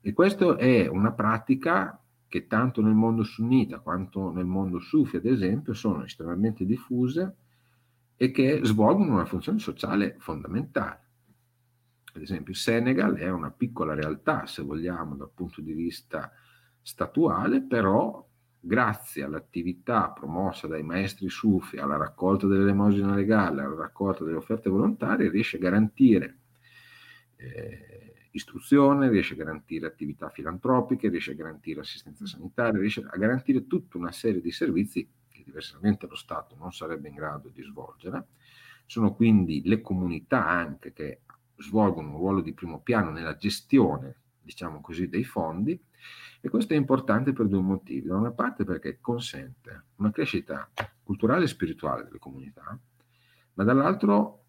E 0.00 0.12
questa 0.12 0.56
è 0.56 0.86
una 0.86 1.10
pratica 1.10 2.00
che 2.28 2.46
tanto 2.46 2.82
nel 2.82 2.94
mondo 2.94 3.22
sunnita 3.22 3.80
quanto 3.80 4.30
nel 4.30 4.44
mondo 4.44 4.78
sufi, 4.78 5.16
ad 5.16 5.24
esempio, 5.24 5.72
sono 5.72 6.04
estremamente 6.04 6.64
diffuse 6.64 7.36
e 8.16 8.30
che 8.30 8.60
svolgono 8.62 9.14
una 9.14 9.24
funzione 9.24 9.58
sociale 9.58 10.16
fondamentale. 10.18 11.06
Ad 12.12 12.22
esempio, 12.22 12.52
il 12.52 12.58
Senegal 12.58 13.14
è 13.16 13.30
una 13.30 13.50
piccola 13.50 13.94
realtà, 13.94 14.46
se 14.46 14.62
vogliamo, 14.62 15.16
dal 15.16 15.30
punto 15.32 15.60
di 15.60 15.72
vista 15.72 16.30
statuale, 16.82 17.62
però 17.62 18.26
grazie 18.60 19.22
all'attività 19.22 20.10
promossa 20.10 20.66
dai 20.66 20.82
maestri 20.82 21.28
sufi, 21.28 21.78
alla 21.78 21.96
raccolta 21.96 22.46
dell'elemosina 22.46 23.14
legale, 23.14 23.62
alla 23.62 23.76
raccolta 23.76 24.24
delle 24.24 24.36
offerte 24.36 24.68
volontarie, 24.68 25.30
riesce 25.30 25.56
a 25.56 25.60
garantire 25.60 26.37
eh, 27.38 28.14
istruzione, 28.32 29.08
riesce 29.08 29.34
a 29.34 29.36
garantire 29.36 29.86
attività 29.86 30.28
filantropiche, 30.28 31.08
riesce 31.08 31.32
a 31.32 31.34
garantire 31.34 31.80
assistenza 31.80 32.26
sanitaria, 32.26 32.80
riesce 32.80 33.04
a 33.08 33.16
garantire 33.16 33.66
tutta 33.66 33.96
una 33.96 34.12
serie 34.12 34.40
di 34.40 34.50
servizi 34.50 35.08
che 35.28 35.42
diversamente 35.44 36.06
lo 36.06 36.16
Stato 36.16 36.56
non 36.56 36.72
sarebbe 36.72 37.08
in 37.08 37.14
grado 37.14 37.48
di 37.48 37.62
svolgere. 37.62 38.26
Sono 38.86 39.14
quindi 39.14 39.62
le 39.64 39.80
comunità 39.80 40.46
anche 40.46 40.92
che 40.92 41.20
svolgono 41.56 42.10
un 42.10 42.16
ruolo 42.16 42.40
di 42.40 42.52
primo 42.52 42.80
piano 42.80 43.10
nella 43.10 43.36
gestione, 43.36 44.16
diciamo 44.40 44.80
così, 44.80 45.08
dei 45.08 45.24
fondi 45.24 45.78
e 46.40 46.48
questo 46.48 46.72
è 46.72 46.76
importante 46.76 47.32
per 47.32 47.46
due 47.48 47.60
motivi. 47.60 48.08
Da 48.08 48.16
una 48.16 48.30
parte 48.30 48.64
perché 48.64 48.98
consente 49.00 49.84
una 49.96 50.10
crescita 50.10 50.70
culturale 51.02 51.44
e 51.44 51.48
spirituale 51.48 52.04
delle 52.04 52.18
comunità, 52.18 52.78
ma 53.54 53.64
dall'altro 53.64 54.44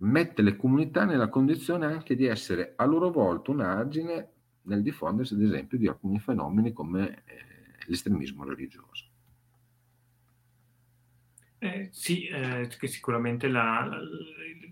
mette 0.00 0.42
le 0.42 0.56
comunità 0.56 1.04
nella 1.04 1.28
condizione 1.28 1.86
anche 1.86 2.14
di 2.14 2.26
essere 2.26 2.74
a 2.76 2.84
loro 2.84 3.10
volta 3.10 3.50
un 3.50 3.60
argine 3.60 4.28
nel 4.62 4.82
diffondersi, 4.82 5.34
ad 5.34 5.42
esempio, 5.42 5.78
di 5.78 5.88
alcuni 5.88 6.18
fenomeni 6.18 6.72
come 6.72 7.22
eh, 7.24 7.34
l'estremismo 7.86 8.44
religioso. 8.44 9.09
Eh, 11.62 11.88
sì, 11.92 12.26
eh, 12.26 12.70
che 12.78 12.86
sicuramente 12.86 13.46
la, 13.46 13.84
la, 13.84 13.98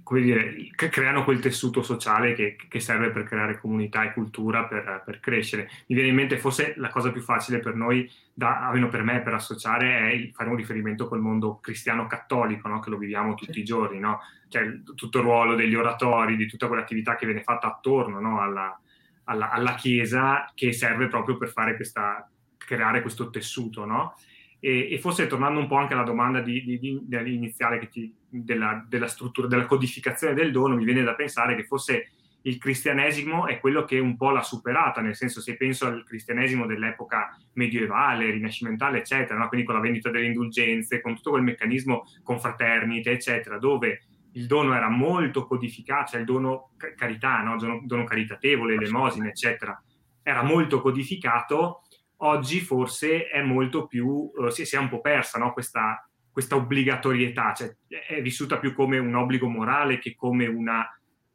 come 0.02 0.22
dire, 0.22 0.70
creano 0.74 1.22
quel 1.22 1.38
tessuto 1.38 1.82
sociale 1.82 2.32
che, 2.32 2.56
che, 2.66 2.80
serve 2.80 3.10
per 3.10 3.24
creare 3.24 3.60
comunità 3.60 4.04
e 4.04 4.14
cultura 4.14 4.64
per, 4.64 5.02
per, 5.04 5.20
crescere. 5.20 5.68
Mi 5.88 5.94
viene 5.96 6.08
in 6.08 6.14
mente 6.14 6.38
forse 6.38 6.72
la 6.78 6.88
cosa 6.88 7.12
più 7.12 7.20
facile 7.20 7.58
per 7.58 7.74
noi, 7.74 8.10
da, 8.32 8.68
almeno 8.68 8.88
per 8.88 9.02
me, 9.02 9.20
per 9.20 9.34
associare, 9.34 10.10
è 10.10 10.30
fare 10.32 10.48
un 10.48 10.56
riferimento 10.56 11.08
col 11.08 11.20
mondo 11.20 11.58
cristiano-cattolico, 11.60 12.68
no? 12.68 12.80
che 12.80 12.88
lo 12.88 12.96
viviamo 12.96 13.34
tutti 13.34 13.58
i 13.58 13.64
giorni, 13.64 13.98
no? 13.98 14.20
cioè 14.48 14.80
tutto 14.94 15.18
il 15.18 15.24
ruolo 15.24 15.54
degli 15.54 15.74
oratori, 15.74 16.36
di 16.36 16.46
tutta 16.46 16.68
quell'attività 16.68 17.16
che 17.16 17.26
viene 17.26 17.42
fatta 17.42 17.66
attorno 17.66 18.18
no? 18.18 18.40
alla, 18.40 18.80
alla, 19.24 19.50
alla, 19.50 19.74
Chiesa, 19.74 20.50
che 20.54 20.72
serve 20.72 21.08
proprio 21.08 21.36
per 21.36 21.50
fare 21.50 21.76
questa, 21.76 22.26
creare 22.56 23.02
questo 23.02 23.28
tessuto, 23.28 23.84
no? 23.84 24.14
E, 24.60 24.92
e, 24.92 24.98
forse 24.98 25.26
tornando 25.26 25.60
un 25.60 25.68
po' 25.68 25.76
anche 25.76 25.94
alla 25.94 26.02
domanda 26.02 26.40
di, 26.40 26.64
di, 26.64 26.78
di, 26.78 27.34
iniziale 27.34 27.88
ti, 27.88 28.12
della, 28.28 28.84
della, 28.88 29.06
struttura, 29.06 29.46
della 29.46 29.66
codificazione 29.66 30.34
del 30.34 30.50
dono, 30.50 30.74
mi 30.74 30.84
viene 30.84 31.04
da 31.04 31.14
pensare 31.14 31.54
che 31.54 31.64
forse 31.64 32.10
il 32.42 32.58
cristianesimo 32.58 33.46
è 33.46 33.58
quello 33.58 33.84
che 33.84 33.98
un 33.98 34.16
po' 34.16 34.30
l'ha 34.30 34.42
superata, 34.42 35.00
nel 35.00 35.16
senso 35.16 35.40
se 35.40 35.56
penso 35.56 35.86
al 35.86 36.04
cristianesimo 36.04 36.66
dell'epoca 36.66 37.36
medievale, 37.54 38.30
rinascimentale, 38.30 38.98
eccetera, 38.98 39.38
no? 39.38 39.48
quindi 39.48 39.66
con 39.66 39.74
la 39.74 39.80
vendita 39.80 40.10
delle 40.10 40.26
indulgenze, 40.26 41.00
con 41.00 41.16
tutto 41.16 41.30
quel 41.30 41.42
meccanismo 41.42 42.04
confraternite, 42.22 43.10
eccetera, 43.10 43.58
dove 43.58 44.02
il 44.32 44.46
dono 44.46 44.74
era 44.74 44.88
molto 44.88 45.46
codificato, 45.46 46.12
cioè 46.12 46.20
il 46.20 46.26
dono 46.26 46.70
carità, 46.96 47.42
no? 47.42 47.56
dono, 47.56 47.80
dono 47.84 48.04
caritatevole, 48.04 48.78
l'emosina, 48.78 49.28
eccetera, 49.28 49.80
era 50.22 50.42
molto 50.42 50.80
codificato 50.80 51.82
oggi 52.18 52.60
forse 52.60 53.28
è 53.28 53.42
molto 53.42 53.86
più, 53.86 54.06
uh, 54.06 54.48
si, 54.48 54.64
si, 54.64 54.76
è 54.76 54.78
un 54.78 54.88
po' 54.88 55.00
persa 55.00 55.38
no? 55.38 55.52
questa, 55.52 56.08
questa, 56.30 56.56
obbligatorietà, 56.56 57.52
cioè 57.52 57.76
è 58.08 58.20
vissuta 58.22 58.58
più 58.58 58.74
come 58.74 58.98
un 58.98 59.14
obbligo 59.14 59.48
morale 59.48 59.98
che 59.98 60.14
come 60.14 60.46
una 60.46 60.86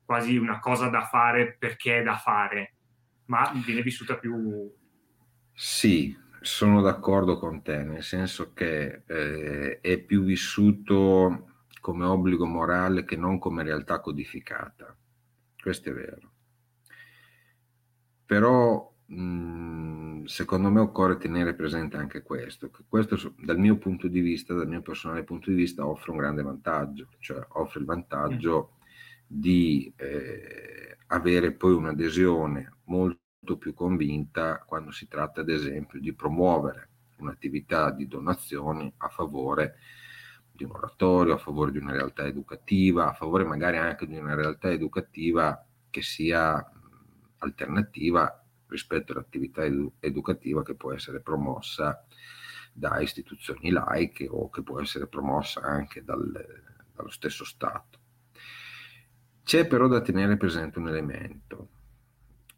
quasi 0.05 0.37
una 0.37 0.59
cosa 0.59 0.89
da 0.89 1.03
fare 1.05 1.55
perché 1.57 1.99
è 1.99 2.03
da 2.03 2.17
fare, 2.17 2.75
ma 3.25 3.51
viene 3.65 3.81
vissuta 3.81 4.17
più... 4.17 4.71
Sì, 5.53 6.15
sono 6.41 6.81
d'accordo 6.81 7.37
con 7.39 7.61
te, 7.61 7.83
nel 7.83 8.03
senso 8.03 8.53
che 8.53 9.03
eh, 9.07 9.79
è 9.79 9.97
più 9.99 10.23
vissuto 10.23 11.65
come 11.79 12.05
obbligo 12.05 12.45
morale 12.45 13.05
che 13.05 13.15
non 13.15 13.39
come 13.39 13.63
realtà 13.63 13.99
codificata. 14.01 14.95
Questo 15.59 15.89
è 15.89 15.93
vero. 15.93 16.31
Però 18.25 18.92
Mhmm, 19.13 20.25
secondo 20.25 20.69
me 20.69 20.79
occorre 20.79 21.17
tenere 21.17 21.53
presente 21.53 21.97
anche 21.97 22.23
questo, 22.23 22.69
che 22.71 22.83
questo 22.87 23.35
dal 23.37 23.59
mio 23.59 23.77
punto 23.77 24.07
di 24.07 24.21
vista, 24.21 24.53
dal 24.53 24.67
mio 24.67 24.81
personale 24.81 25.23
punto 25.23 25.49
di 25.49 25.55
vista, 25.55 25.85
offre 25.87 26.11
un 26.11 26.17
grande 26.17 26.41
vantaggio, 26.41 27.07
cioè 27.19 27.45
offre 27.49 27.79
il 27.81 27.85
vantaggio 27.85 28.77
di 29.27 29.91
eh, 29.97 30.97
avere 31.07 31.51
poi 31.53 31.73
un'adesione 31.73 32.77
molto 32.85 33.57
più 33.57 33.73
convinta 33.73 34.63
quando 34.65 34.91
si 34.91 35.07
tratta 35.07 35.41
ad 35.41 35.49
esempio 35.49 35.99
di 35.99 36.13
promuovere 36.13 36.89
un'attività 37.17 37.91
di 37.91 38.07
donazioni 38.07 38.91
a 38.97 39.09
favore 39.09 39.75
di 40.51 40.63
un 40.63 40.71
oratorio, 40.71 41.33
a 41.33 41.37
favore 41.37 41.71
di 41.71 41.77
una 41.77 41.91
realtà 41.91 42.25
educativa, 42.25 43.09
a 43.09 43.13
favore 43.13 43.43
magari 43.43 43.77
anche 43.77 44.07
di 44.07 44.17
una 44.17 44.35
realtà 44.35 44.71
educativa 44.71 45.65
che 45.89 46.01
sia 46.01 46.63
alternativa 47.39 48.42
rispetto 48.73 49.13
all'attività 49.13 49.63
edu- 49.63 49.93
educativa 49.99 50.63
che 50.63 50.75
può 50.75 50.91
essere 50.91 51.21
promossa 51.21 52.05
da 52.73 52.99
istituzioni 52.99 53.69
laiche 53.69 54.27
o 54.27 54.49
che 54.49 54.63
può 54.63 54.81
essere 54.81 55.07
promossa 55.07 55.61
anche 55.61 56.03
dal, 56.03 56.31
dallo 56.93 57.09
stesso 57.09 57.45
Stato. 57.45 57.99
C'è 59.43 59.67
però 59.67 59.87
da 59.87 60.01
tenere 60.01 60.37
presente 60.37 60.79
un 60.79 60.87
elemento. 60.87 61.69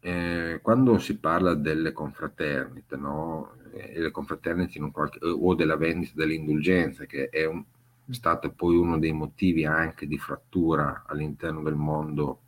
Eh, 0.00 0.60
quando 0.62 0.98
si 0.98 1.18
parla 1.18 1.54
delle 1.54 1.92
confraternite, 1.92 2.96
no? 2.96 3.56
e 3.72 4.00
le 4.00 4.10
confraternite 4.10 4.78
qualche, 4.90 5.18
o 5.22 5.54
della 5.54 5.76
vendita 5.76 6.12
delle 6.14 6.34
indulgenze, 6.34 7.06
che 7.06 7.28
è 7.28 7.44
un, 7.44 7.62
stato 8.10 8.52
poi 8.52 8.76
uno 8.76 8.98
dei 8.98 9.12
motivi 9.12 9.66
anche 9.66 10.06
di 10.06 10.16
frattura 10.16 11.04
all'interno 11.06 11.62
del 11.62 11.74
mondo, 11.74 12.42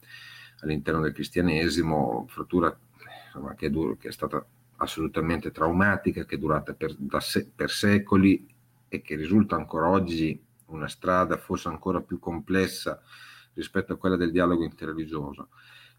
all'interno 0.60 1.00
del 1.00 1.12
cristianesimo, 1.12 2.26
frattura 2.28 2.76
insomma, 3.28 3.54
che, 3.54 3.66
è 3.66 3.70
duro, 3.70 3.96
che, 3.96 4.08
è 4.08 4.12
stata 4.12 4.44
assolutamente 4.76 5.50
traumatica, 5.50 6.24
che 6.24 6.36
è 6.36 6.38
durata 6.38 6.74
per, 6.74 6.96
se, 7.20 7.50
per 7.54 7.70
secoli 7.70 8.46
e 8.88 9.02
che 9.02 9.16
risulta 9.16 9.56
ancora 9.56 9.88
oggi 9.88 10.42
una 10.66 10.88
strada 10.88 11.36
forse 11.36 11.68
ancora 11.68 12.00
più 12.00 12.18
complessa 12.18 13.00
rispetto 13.54 13.92
a 13.92 13.96
quella 13.96 14.16
del 14.16 14.30
dialogo 14.30 14.64
interreligioso. 14.64 15.48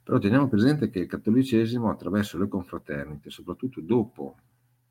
Però 0.01 0.17
teniamo 0.17 0.47
presente 0.47 0.89
che 0.89 0.99
il 0.99 1.07
cattolicesimo 1.07 1.89
attraverso 1.89 2.37
le 2.37 2.47
confraternite, 2.47 3.29
soprattutto 3.29 3.81
dopo 3.81 4.37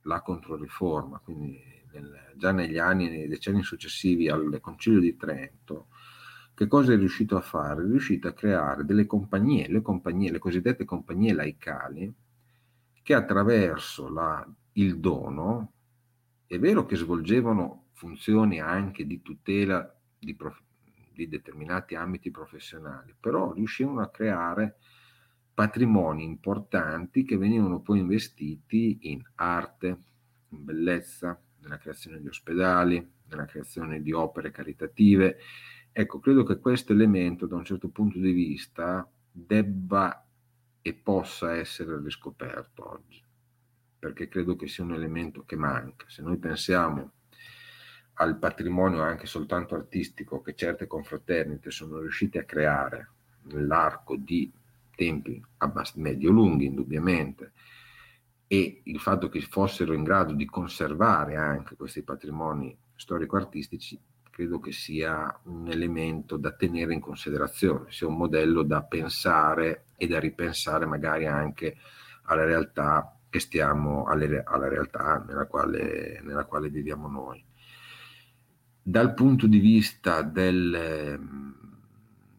la 0.02 0.20
Controriforma, 0.20 1.18
quindi 1.18 1.60
nel, 1.92 2.32
già 2.36 2.52
negli 2.52 2.78
anni, 2.78 3.08
nei 3.08 3.26
decenni 3.26 3.62
successivi 3.62 4.28
al 4.28 4.58
Concilio 4.60 5.00
di 5.00 5.16
Trento, 5.16 5.88
che 6.54 6.66
cosa 6.66 6.92
è 6.92 6.96
riuscito 6.96 7.36
a 7.36 7.40
fare? 7.40 7.82
È 7.82 7.86
riuscito 7.86 8.28
a 8.28 8.32
creare 8.32 8.84
delle 8.84 9.06
compagnie, 9.06 9.68
le 9.68 9.80
compagnie, 9.80 10.30
le 10.30 10.38
cosiddette 10.38 10.84
compagnie 10.84 11.32
laicali, 11.32 12.12
che 13.08 13.14
attraverso 13.14 14.10
la, 14.10 14.46
il 14.72 14.98
dono, 15.00 15.72
è 16.46 16.58
vero 16.58 16.84
che 16.84 16.94
svolgevano 16.94 17.86
funzioni 17.94 18.60
anche 18.60 19.06
di 19.06 19.22
tutela 19.22 19.98
di, 20.18 20.34
prof, 20.34 20.60
di 21.14 21.26
determinati 21.26 21.94
ambiti 21.94 22.30
professionali, 22.30 23.14
però 23.18 23.54
riuscivano 23.54 24.02
a 24.02 24.10
creare 24.10 24.76
patrimoni 25.54 26.22
importanti 26.22 27.24
che 27.24 27.38
venivano 27.38 27.80
poi 27.80 28.00
investiti 28.00 28.98
in 29.00 29.22
arte, 29.36 29.86
in 30.50 30.64
bellezza, 30.66 31.40
nella 31.60 31.78
creazione 31.78 32.20
di 32.20 32.28
ospedali, 32.28 33.10
nella 33.26 33.46
creazione 33.46 34.02
di 34.02 34.12
opere 34.12 34.50
caritative. 34.50 35.38
Ecco, 35.92 36.18
credo 36.18 36.42
che 36.42 36.58
questo 36.58 36.92
elemento 36.92 37.46
da 37.46 37.56
un 37.56 37.64
certo 37.64 37.88
punto 37.88 38.18
di 38.18 38.32
vista 38.32 39.10
debba 39.32 40.27
e 40.82 40.94
possa 40.94 41.54
essere 41.56 42.00
riscoperto 42.00 42.90
oggi, 42.90 43.22
perché 43.98 44.28
credo 44.28 44.56
che 44.56 44.68
sia 44.68 44.84
un 44.84 44.94
elemento 44.94 45.44
che 45.44 45.56
manca. 45.56 46.04
Se 46.08 46.22
noi 46.22 46.38
pensiamo 46.38 47.12
al 48.14 48.38
patrimonio 48.38 49.02
anche 49.02 49.26
soltanto 49.26 49.74
artistico 49.74 50.40
che 50.40 50.54
certe 50.54 50.86
confraternite 50.86 51.70
sono 51.70 52.00
riuscite 52.00 52.38
a 52.38 52.44
creare 52.44 53.10
nell'arco 53.42 54.16
di 54.16 54.52
tempi 54.94 55.40
medio-lunghi, 55.94 56.66
indubbiamente, 56.66 57.52
e 58.48 58.80
il 58.84 58.98
fatto 58.98 59.28
che 59.28 59.40
fossero 59.42 59.92
in 59.92 60.02
grado 60.02 60.32
di 60.32 60.46
conservare 60.46 61.36
anche 61.36 61.76
questi 61.76 62.02
patrimoni 62.02 62.76
storico-artistici 62.96 64.00
credo 64.38 64.60
che 64.60 64.70
sia 64.70 65.36
un 65.46 65.66
elemento 65.68 66.36
da 66.36 66.52
tenere 66.52 66.94
in 66.94 67.00
considerazione, 67.00 67.90
sia 67.90 68.06
un 68.06 68.16
modello 68.16 68.62
da 68.62 68.84
pensare 68.84 69.86
e 69.96 70.06
da 70.06 70.20
ripensare 70.20 70.86
magari 70.86 71.26
anche 71.26 71.76
alla 72.22 72.44
realtà 72.44 73.18
che 73.28 73.40
stiamo, 73.40 74.04
alle, 74.04 74.44
alla 74.46 74.68
realtà 74.68 75.24
nella 75.26 75.46
quale, 75.46 76.20
nella 76.22 76.44
quale 76.44 76.68
viviamo 76.68 77.08
noi. 77.08 77.44
Dal 78.80 79.12
punto 79.12 79.48
di 79.48 79.58
vista 79.58 80.22
del, 80.22 81.18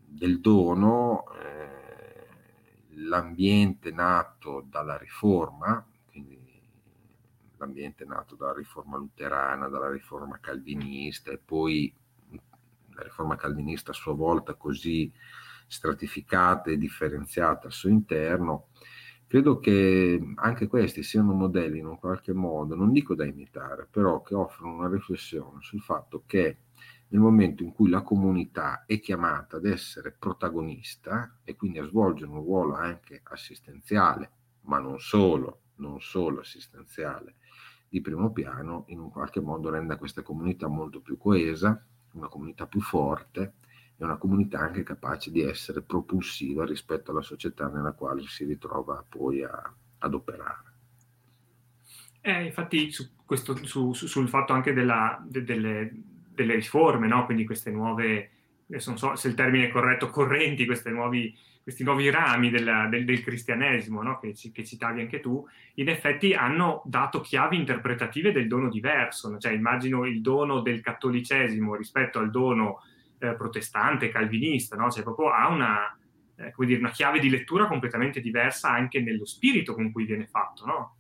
del 0.06 0.40
dono, 0.40 1.26
eh, 1.34 2.96
l'ambiente 2.96 3.92
nato 3.92 4.66
dalla 4.70 4.96
riforma, 4.96 5.86
l'ambiente 7.60 8.06
nato 8.06 8.36
dalla 8.36 8.54
riforma 8.54 8.98
luterana, 8.98 9.68
dalla 9.68 9.92
riforma 9.92 10.40
calvinista 10.40 11.32
e 11.32 11.38
poi 11.38 11.94
la 12.96 13.04
riforma 13.04 13.36
calvinista 13.36 13.92
a 13.92 13.94
sua 13.94 14.14
volta 14.14 14.56
così 14.56 15.12
stratificata 15.68 16.72
e 16.72 16.78
differenziata 16.78 17.68
al 17.68 17.74
suo 17.74 17.90
interno, 17.90 18.70
credo 19.28 19.60
che 19.60 20.20
anche 20.36 20.68
questi 20.68 21.04
siano 21.04 21.34
modelli 21.34 21.80
in 21.80 21.86
un 21.86 22.00
qualche 22.00 22.34
modo, 22.34 22.76
non 22.76 22.92
dico 22.92 23.14
da 23.14 23.26
imitare, 23.26 23.88
però 23.90 24.22
che 24.22 24.34
offrono 24.34 24.76
una 24.76 24.90
riflessione 24.90 25.62
sul 25.62 25.82
fatto 25.82 26.24
che 26.26 26.58
nel 27.10 27.22
momento 27.22 27.64
in 27.64 27.72
cui 27.72 27.90
la 27.90 28.02
comunità 28.02 28.86
è 28.86 29.00
chiamata 29.00 29.58
ad 29.58 29.66
essere 29.66 30.16
protagonista 30.18 31.40
e 31.44 31.56
quindi 31.56 31.80
a 31.80 31.86
svolgere 31.86 32.30
un 32.32 32.42
ruolo 32.42 32.76
anche 32.76 33.22
assistenziale, 33.24 34.32
ma 34.62 34.80
non 34.80 35.00
solo, 35.00 35.62
non 35.76 36.02
solo 36.02 36.42
assistenziale, 36.42 37.36
di 37.90 38.02
primo 38.02 38.32
piano 38.32 38.86
in 38.88 39.00
un 39.00 39.10
qualche 39.10 39.42
modo 39.42 39.70
renda 39.70 39.98
questa 39.98 40.22
comunità 40.22 40.68
molto 40.68 41.02
più 41.02 41.18
coesa, 41.18 41.84
una 42.14 42.28
comunità 42.28 42.68
più 42.68 42.82
forte 42.82 43.54
e 43.98 44.04
una 44.04 44.18
comunità 44.18 44.60
anche 44.60 44.84
capace 44.84 45.32
di 45.32 45.42
essere 45.42 45.82
propulsiva 45.82 46.66
rispetto 46.66 47.12
alla 47.12 47.22
società 47.22 47.68
nella 47.68 47.94
quale 47.94 48.22
si 48.28 48.46
ritrova 48.46 49.04
poi 49.08 49.44
a, 49.44 49.74
ad 50.00 50.14
operare. 50.14 50.68
Eh, 52.22 52.46
infatti 52.46 52.92
su 52.92 53.10
questo, 53.26 53.56
su, 53.66 53.94
su, 53.94 54.08
sul 54.08 54.28
fatto 54.28 54.54
anche 54.54 54.74
della, 54.74 55.24
de, 55.26 55.44
delle, 55.44 55.92
delle 56.34 56.56
riforme, 56.56 57.08
no? 57.08 57.26
quindi 57.26 57.46
queste 57.46 57.72
nuove, 57.72 58.30
non 58.68 58.98
so 58.98 59.16
se 59.16 59.28
il 59.28 59.34
termine 59.34 59.68
è 59.68 59.72
corretto, 59.72 60.10
correnti, 60.10 60.66
nuovi, 60.92 61.36
questi 61.70 61.84
nuovi 61.84 62.10
rami 62.10 62.50
della, 62.50 62.88
del, 62.90 63.06
del, 63.06 63.22
cristianesimo 63.22 64.02
no? 64.02 64.20
che, 64.20 64.34
che, 64.52 64.66
citavi 64.66 65.02
anche 65.02 65.20
tu, 65.20 65.48
in 65.76 65.88
effetti 65.88 66.34
hanno 66.34 66.82
dato 66.86 67.22
chiavi 67.22 67.56
interpretative 67.56 68.32
del 68.32 68.48
dono 68.48 68.70
diverso, 68.70 69.38
cioè 69.38 69.52
immagino 69.52 70.06
il 70.06 70.22
dono 70.22 70.62
del 70.62 70.82
cattolicesimo 70.82 71.76
rispetto 71.76 72.18
al 72.18 72.32
dono 72.32 72.82
eh, 73.20 73.36
protestante, 73.36 74.10
calvinista, 74.10 74.76
no? 74.76 74.90
cioè 74.90 75.04
proprio 75.04 75.30
ha 75.30 75.48
una, 75.50 75.96
eh, 76.38 76.54
dire, 76.66 76.80
una 76.80 76.90
chiave 76.90 77.20
di 77.20 77.30
lettura 77.30 77.68
completamente 77.68 78.20
diversa 78.20 78.72
anche 78.72 79.00
nello 79.00 79.26
spirito 79.26 79.76
con 79.76 79.92
cui 79.92 80.06
viene 80.06 80.26
fatto, 80.26 80.66
no? 80.66 80.96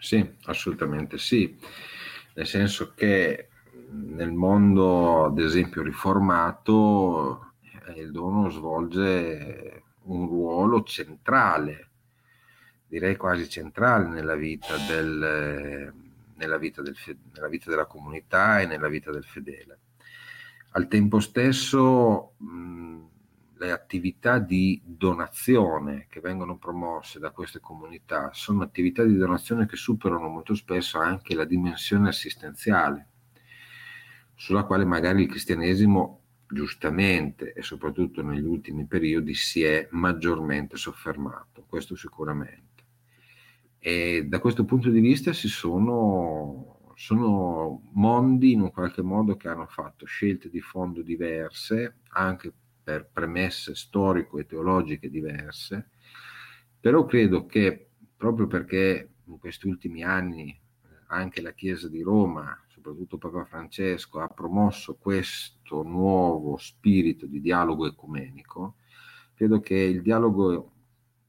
Sì, 0.00 0.28
assolutamente 0.44 1.18
sì, 1.18 1.56
nel 2.34 2.46
senso 2.46 2.94
che 2.94 3.48
nel 3.92 4.32
mondo, 4.32 5.26
ad 5.26 5.38
esempio, 5.38 5.82
riformato, 5.82 7.52
eh, 7.86 8.00
il 8.00 8.10
dono 8.10 8.48
svolge 8.48 9.82
un 10.10 10.26
ruolo 10.26 10.82
centrale, 10.82 11.88
direi 12.86 13.16
quasi 13.16 13.48
centrale 13.48 14.08
nella 14.08 14.34
vita, 14.34 14.76
del, 14.76 15.92
nella 16.34 16.58
vita, 16.58 16.82
del, 16.82 16.96
nella 17.32 17.48
vita 17.48 17.70
della 17.70 17.86
comunità 17.86 18.60
e 18.60 18.66
nella 18.66 18.88
vita 18.88 19.10
del 19.10 19.24
fedele. 19.24 19.78
Al 20.72 20.88
tempo 20.88 21.20
stesso 21.20 22.34
le 23.56 23.72
attività 23.72 24.38
di 24.38 24.80
donazione 24.84 26.06
che 26.08 26.20
vengono 26.20 26.56
promosse 26.56 27.18
da 27.18 27.30
queste 27.30 27.60
comunità 27.60 28.30
sono 28.32 28.62
attività 28.62 29.04
di 29.04 29.16
donazione 29.16 29.66
che 29.66 29.76
superano 29.76 30.28
molto 30.28 30.54
spesso 30.54 30.98
anche 30.98 31.34
la 31.34 31.44
dimensione 31.44 32.08
assistenziale, 32.08 33.08
sulla 34.34 34.64
quale 34.64 34.84
magari 34.84 35.22
il 35.22 35.28
cristianesimo 35.28 36.19
giustamente 36.50 37.52
e 37.52 37.62
soprattutto 37.62 38.22
negli 38.22 38.44
ultimi 38.44 38.86
periodi 38.86 39.34
si 39.34 39.62
è 39.62 39.88
maggiormente 39.92 40.76
soffermato, 40.76 41.64
questo 41.66 41.96
sicuramente. 41.96 42.68
E 43.78 44.26
da 44.26 44.38
questo 44.40 44.64
punto 44.64 44.90
di 44.90 45.00
vista 45.00 45.32
si 45.32 45.48
sono 45.48 46.78
sono 47.00 47.88
mondi 47.92 48.52
in 48.52 48.60
un 48.60 48.70
qualche 48.70 49.00
modo 49.00 49.34
che 49.34 49.48
hanno 49.48 49.64
fatto 49.64 50.04
scelte 50.04 50.50
di 50.50 50.60
fondo 50.60 51.00
diverse, 51.00 52.00
anche 52.10 52.52
per 52.82 53.08
premesse 53.10 53.74
storico 53.74 54.38
e 54.38 54.44
teologiche 54.44 55.08
diverse, 55.08 55.88
però 56.78 57.06
credo 57.06 57.46
che 57.46 57.88
proprio 58.14 58.46
perché 58.46 59.12
in 59.24 59.38
questi 59.38 59.66
ultimi 59.66 60.04
anni 60.04 60.60
anche 61.06 61.40
la 61.40 61.52
Chiesa 61.52 61.88
di 61.88 62.02
Roma, 62.02 62.54
soprattutto 62.68 63.16
Papa 63.16 63.46
Francesco, 63.46 64.20
ha 64.20 64.28
promosso 64.28 64.96
questo 64.96 65.59
nuovo 65.82 66.56
spirito 66.56 67.26
di 67.26 67.40
dialogo 67.40 67.86
ecumenico, 67.86 68.76
credo 69.34 69.60
che 69.60 69.74
il 69.74 70.02
dialogo 70.02 70.72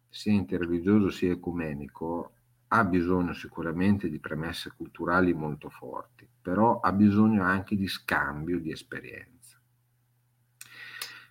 sia 0.10 0.34
interreligioso 0.34 1.10
sia 1.10 1.32
ecumenico 1.32 2.34
ha 2.74 2.84
bisogno 2.86 3.34
sicuramente 3.34 4.10
di 4.10 4.20
premesse 4.20 4.74
culturali 4.76 5.34
molto 5.34 5.70
forti, 5.70 6.28
però 6.42 6.80
ha 6.80 6.92
bisogno 6.92 7.44
anche 7.44 7.76
di 7.76 7.88
scambio 7.88 8.60
di 8.60 8.72
esperienze. 8.72 9.60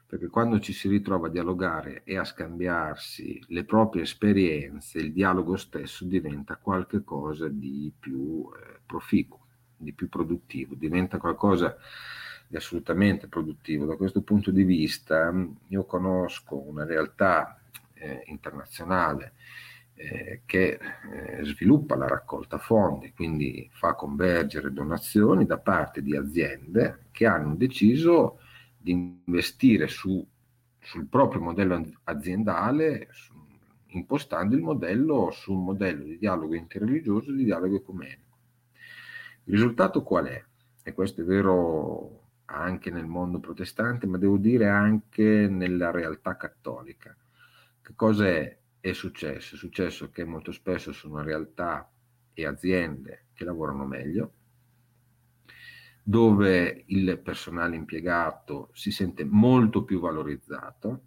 Perché 0.07 0.29
quando 0.29 0.59
ci 0.59 0.73
si 0.73 0.89
ritrova 0.89 1.29
a 1.29 1.31
dialogare 1.31 2.03
e 2.05 2.19
a 2.19 2.25
scambiarsi 2.25 3.43
le 3.49 3.65
proprie 3.65 4.03
esperienze, 4.03 4.99
il 4.99 5.13
dialogo 5.13 5.57
stesso 5.57 6.05
diventa 6.05 6.57
qualcosa 6.57 7.49
di 7.49 7.93
più 7.99 8.51
eh, 8.53 8.81
proficuo, 8.85 9.47
di 9.77 9.93
più 9.95 10.09
produttivo, 10.09 10.75
diventa 10.75 11.19
qualcosa 11.19 11.75
di 12.51 12.57
assolutamente 12.57 13.29
produttivo. 13.29 13.87
Da 13.87 13.95
questo 13.95 14.23
punto 14.23 14.51
di 14.51 14.65
vista 14.65 15.33
io 15.69 15.85
conosco 15.85 16.57
una 16.57 16.85
realtà 16.85 17.61
eh, 17.95 18.25
internazionale 18.27 19.35
eh, 19.95 20.43
che 20.47 20.73
eh, 20.73 21.45
sviluppa 21.45 21.95
la 21.95 22.09
raccolta 22.09 22.59
fondi, 22.59 23.13
quindi 23.13 23.71
fa 23.73 23.95
convergere 23.95 24.73
donazioni 24.73 25.47
da 25.47 25.59
parte 25.59 26.03
di 26.03 26.17
aziende 26.17 27.05
che 27.13 27.27
hanno 27.27 27.55
deciso 27.55 28.41
di 28.77 28.91
investire 29.25 29.87
su, 29.87 30.27
sul 30.81 31.07
proprio 31.07 31.43
modello 31.43 31.89
aziendale, 32.03 33.07
su, 33.13 33.33
impostando 33.93 34.57
il 34.57 34.63
modello 34.63 35.31
su 35.31 35.53
un 35.53 35.63
modello 35.63 36.03
di 36.03 36.19
dialogo 36.19 36.57
interreligioso, 36.57 37.31
di 37.31 37.45
dialogo 37.45 37.77
ecumenico. 37.77 38.39
Il 39.45 39.53
risultato 39.55 40.03
qual 40.03 40.27
è? 40.27 40.45
E 40.83 40.93
questo 40.95 41.21
è 41.21 41.25
vero 41.25 42.20
anche 42.51 42.91
nel 42.91 43.07
mondo 43.07 43.41
protestante, 43.41 44.07
ma 44.07 44.19
devo 44.19 44.37
dire 44.37 44.69
anche 44.69 45.49
nella 45.49 45.91
realtà 45.91 46.37
cattolica. 46.37 47.17
Che 47.83 47.93
cosa 47.95 48.27
è 48.27 48.59
è 48.81 48.93
successo? 48.93 49.55
È 49.55 49.59
successo 49.59 50.11
che 50.11 50.25
molto 50.25 50.53
spesso 50.53 50.93
sono 50.93 51.23
realtà 51.23 51.89
e 52.33 52.47
aziende 52.47 53.27
che 53.35 53.45
lavorano 53.45 53.85
meglio, 53.85 54.33
dove 56.03 56.85
il 56.87 57.19
personale 57.19 57.77
impiegato 57.77 58.71
si 58.73 58.91
sente 58.91 59.25
molto 59.25 59.85
più 59.85 60.01
valorizzato 60.01 61.03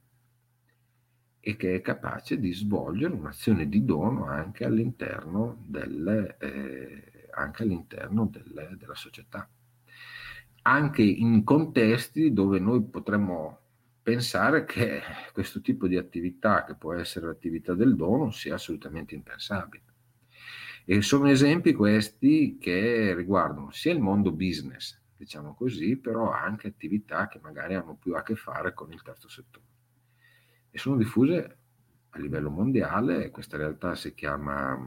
e 1.39 1.55
che 1.57 1.75
è 1.75 1.81
capace 1.81 2.39
di 2.39 2.53
svolgere 2.53 3.13
un'azione 3.13 3.67
di 3.67 3.83
dono 3.83 4.27
anche 4.27 4.63
all'interno, 4.63 5.63
delle, 5.65 6.37
eh, 6.37 7.27
anche 7.31 7.63
all'interno 7.63 8.27
delle, 8.27 8.75
della 8.77 8.95
società. 8.95 9.49
Anche 10.63 11.01
in 11.01 11.43
contesti 11.43 12.33
dove 12.33 12.59
noi 12.59 12.83
potremmo 12.83 13.59
pensare 14.01 14.65
che 14.65 15.01
questo 15.31 15.61
tipo 15.61 15.87
di 15.87 15.97
attività, 15.97 16.65
che 16.65 16.75
può 16.75 16.93
essere 16.93 17.27
l'attività 17.27 17.73
del 17.73 17.95
dono, 17.95 18.31
sia 18.31 18.55
assolutamente 18.55 19.15
impensabile. 19.15 19.83
E 20.85 21.01
sono 21.01 21.29
esempi 21.29 21.73
questi 21.73 22.57
che 22.59 23.13
riguardano 23.15 23.71
sia 23.71 23.93
il 23.93 24.01
mondo 24.01 24.31
business, 24.33 24.99
diciamo 25.15 25.55
così, 25.55 25.95
però 25.95 26.31
anche 26.31 26.67
attività 26.67 27.29
che 27.29 27.39
magari 27.41 27.75
hanno 27.75 27.95
più 27.95 28.15
a 28.15 28.23
che 28.23 28.35
fare 28.35 28.73
con 28.73 28.91
il 28.91 29.01
terzo 29.01 29.29
settore. 29.29 29.65
E 30.69 30.77
sono 30.77 30.97
diffuse 30.97 31.57
a 32.09 32.19
livello 32.19 32.49
mondiale, 32.49 33.31
questa 33.31 33.55
realtà 33.55 33.95
si 33.95 34.13
chiama 34.13 34.77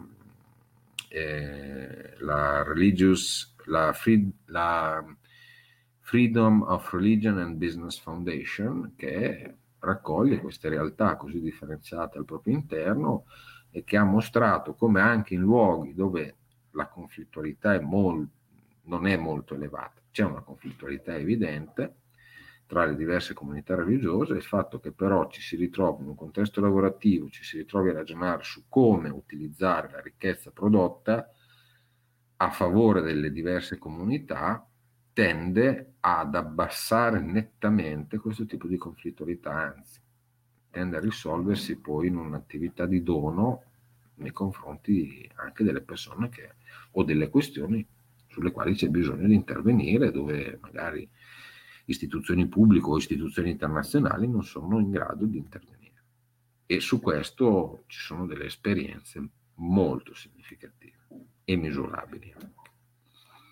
eh, 1.09 2.17
la 2.19 2.63
religious, 2.63 3.55
la, 3.65 3.95
free, 3.95 4.31
la 4.47 5.03
Freedom 6.07 6.63
of 6.63 6.93
Religion 6.93 7.39
and 7.39 7.57
Business 7.57 7.99
Foundation, 7.99 8.93
che 8.95 9.57
raccoglie 9.81 10.39
queste 10.39 10.69
realtà 10.69 11.17
così 11.17 11.41
differenziate 11.41 12.17
al 12.17 12.25
proprio 12.25 12.55
interno 12.55 13.25
e 13.73 13.83
che 13.83 13.97
ha 13.97 14.05
mostrato 14.05 14.75
come 14.75 15.01
anche 15.01 15.35
in 15.35 15.41
luoghi 15.41 15.95
dove 15.95 16.37
la 16.71 16.87
conflittualità 16.87 17.75
è 17.75 17.81
mol- 17.81 18.25
non 18.83 19.09
è 19.09 19.17
molto 19.17 19.55
elevata, 19.55 20.01
c'è 20.13 20.23
una 20.23 20.43
conflittualità 20.43 21.17
evidente 21.17 21.97
tra 22.67 22.85
le 22.85 22.95
diverse 22.95 23.35
comunità 23.35 23.75
religiose, 23.75 24.35
il 24.35 24.45
fatto 24.45 24.79
che 24.79 24.93
però 24.93 25.29
ci 25.29 25.41
si 25.41 25.57
ritrovi 25.57 26.05
in 26.05 26.11
un 26.11 26.15
contesto 26.15 26.61
lavorativo, 26.61 27.29
ci 27.31 27.43
si 27.43 27.57
ritrovi 27.57 27.89
a 27.89 27.95
ragionare 27.95 28.45
su 28.45 28.67
come 28.69 29.09
utilizzare 29.09 29.91
la 29.91 30.01
ricchezza 30.01 30.53
prodotta 30.53 31.29
a 32.37 32.51
favore 32.51 33.03
delle 33.03 33.33
diverse 33.33 33.77
comunità, 33.77 34.65
tende 35.17 35.95
ad 36.01 36.35
abbassare 36.35 37.21
nettamente 37.23 38.19
questo 38.19 38.45
tipo 38.45 38.67
di 38.67 38.77
conflittualità, 38.77 39.75
anzi 39.75 39.99
tende 40.71 40.99
a 40.99 41.01
risolversi 41.01 41.77
poi 41.77 42.09
in 42.09 42.17
un'attività 42.17 42.85
di 42.85 43.03
dono 43.03 43.63
nei 44.17 44.31
confronti 44.31 45.27
anche 45.37 45.65
delle 45.65 45.81
persone 45.81 46.29
che, 46.29 46.57
o 46.91 47.03
delle 47.03 47.31
questioni 47.31 47.83
sulle 48.27 48.51
quali 48.51 48.75
c'è 48.75 48.89
bisogno 48.89 49.27
di 49.27 49.35
intervenire, 49.35 50.11
dove 50.11 50.59
magari 50.61 51.09
istituzioni 51.87 52.47
pubbliche 52.47 52.87
o 52.87 52.99
istituzioni 52.99 53.49
internazionali 53.49 54.29
non 54.29 54.45
sono 54.45 54.81
in 54.81 54.91
grado 54.91 55.25
di 55.25 55.39
intervenire. 55.39 56.05
E 56.67 56.79
su 56.81 57.01
questo 57.01 57.85
ci 57.87 58.01
sono 58.01 58.27
delle 58.27 58.45
esperienze 58.45 59.27
molto 59.55 60.13
significative 60.15 60.99
e 61.43 61.57
misurabili. 61.57 62.35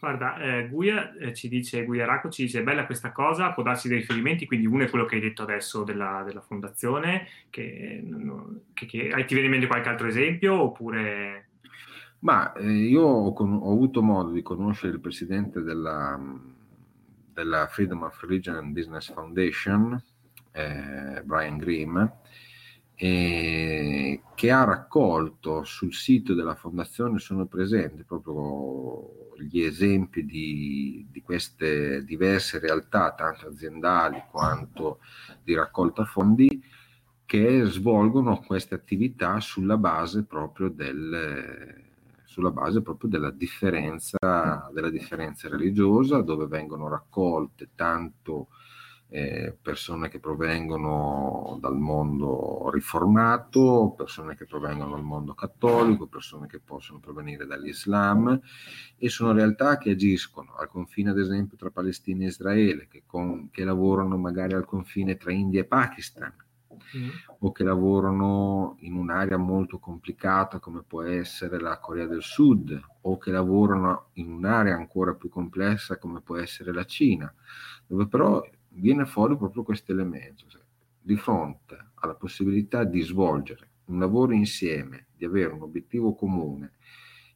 Guarda, 0.04 0.36
eh, 0.36 0.68
Guia 0.68 1.16
eh, 1.16 1.32
ci 1.32 1.48
dice, 1.48 1.86
Guia 1.86 2.04
Racco 2.04 2.28
ci 2.28 2.42
dice, 2.42 2.62
bella 2.62 2.84
questa 2.84 3.10
cosa, 3.10 3.52
può 3.52 3.62
darsi 3.62 3.88
dei 3.88 4.00
riferimenti, 4.00 4.44
quindi 4.44 4.66
uno 4.66 4.84
è 4.84 4.90
quello 4.90 5.06
che 5.06 5.14
hai 5.14 5.22
detto 5.22 5.44
adesso 5.44 5.82
della, 5.82 6.22
della 6.26 6.42
fondazione, 6.42 7.26
che, 7.48 8.04
che, 8.74 8.86
che, 8.86 9.24
ti 9.24 9.32
viene 9.32 9.46
in 9.46 9.50
mente 9.50 9.66
qualche 9.66 9.88
altro 9.88 10.06
esempio 10.06 10.60
oppure... 10.60 11.48
Ma 12.18 12.52
eh, 12.52 12.70
io 12.70 13.00
ho, 13.00 13.32
con, 13.32 13.54
ho, 13.54 13.72
avuto 13.72 14.02
modo 14.02 14.30
di 14.30 14.42
conoscere 14.42 14.92
il 14.92 15.00
presidente 15.00 15.62
della, 15.62 16.20
della 17.32 17.66
Freedom 17.68 18.02
of 18.02 18.20
Religion 18.20 18.56
and 18.56 18.74
Business 18.74 19.10
Foundation, 19.10 20.02
eh, 20.52 21.22
Brian 21.24 21.56
Grimm, 21.56 22.04
che 22.94 24.50
ha 24.50 24.64
raccolto 24.64 25.64
sul 25.64 25.94
sito 25.94 26.34
della 26.34 26.54
fondazione, 26.54 27.18
sono 27.18 27.46
presenti 27.46 28.04
proprio 28.04 29.23
gli 29.38 29.60
esempi 29.60 30.24
di, 30.24 31.06
di, 31.10 31.22
queste 31.22 32.04
diverse 32.04 32.58
realtà, 32.58 33.12
tanto 33.12 33.48
aziendali 33.48 34.22
quanto 34.30 35.00
di 35.42 35.54
raccolta 35.54 36.04
fondi, 36.04 36.62
che 37.24 37.64
svolgono 37.64 38.40
queste 38.40 38.74
attività 38.74 39.40
sulla 39.40 39.76
base 39.76 40.24
proprio, 40.24 40.68
del, 40.68 41.82
sulla 42.24 42.50
base 42.50 42.82
proprio 42.82 43.10
della, 43.10 43.30
differenza, 43.30 44.70
della 44.72 44.90
differenza 44.90 45.48
religiosa, 45.48 46.20
dove 46.20 46.46
vengono 46.46 46.88
raccolte 46.88 47.70
tanto 47.74 48.48
eh, 49.14 49.56
persone 49.62 50.08
che 50.08 50.18
provengono 50.18 51.56
dal 51.60 51.78
mondo 51.78 52.68
riformato, 52.72 53.94
persone 53.96 54.34
che 54.34 54.44
provengono 54.44 54.90
dal 54.90 55.04
mondo 55.04 55.34
cattolico, 55.34 56.08
persone 56.08 56.48
che 56.48 56.58
possono 56.58 56.98
provenire 56.98 57.46
dall'Islam 57.46 58.40
e 58.96 59.08
sono 59.08 59.32
realtà 59.32 59.78
che 59.78 59.90
agiscono 59.90 60.56
al 60.56 60.68
confine 60.68 61.10
ad 61.10 61.20
esempio 61.20 61.56
tra 61.56 61.70
Palestina 61.70 62.24
e 62.24 62.26
Israele, 62.26 62.88
che, 62.88 63.04
con, 63.06 63.50
che 63.52 63.62
lavorano 63.62 64.16
magari 64.16 64.54
al 64.54 64.64
confine 64.64 65.16
tra 65.16 65.30
India 65.30 65.60
e 65.60 65.64
Pakistan. 65.64 66.34
Mm. 66.96 67.08
o 67.40 67.52
che 67.52 67.64
lavorano 67.64 68.76
in 68.80 68.94
un'area 68.94 69.36
molto 69.36 69.78
complicata 69.78 70.58
come 70.58 70.82
può 70.82 71.02
essere 71.02 71.58
la 71.58 71.78
Corea 71.78 72.06
del 72.06 72.22
Sud 72.22 72.78
o 73.02 73.16
che 73.16 73.30
lavorano 73.30 74.10
in 74.14 74.30
un'area 74.30 74.74
ancora 74.74 75.14
più 75.14 75.28
complessa 75.28 75.98
come 75.98 76.20
può 76.20 76.36
essere 76.36 76.72
la 76.72 76.84
Cina, 76.84 77.32
dove 77.86 78.06
però 78.06 78.42
viene 78.74 79.06
fuori 79.06 79.36
proprio 79.36 79.62
questo 79.62 79.92
elemento, 79.92 80.44
cioè, 80.48 80.62
di 81.00 81.16
fronte 81.16 81.92
alla 81.94 82.14
possibilità 82.14 82.84
di 82.84 83.00
svolgere 83.02 83.70
un 83.86 83.98
lavoro 83.98 84.32
insieme, 84.32 85.08
di 85.16 85.24
avere 85.24 85.52
un 85.52 85.62
obiettivo 85.62 86.14
comune 86.14 86.72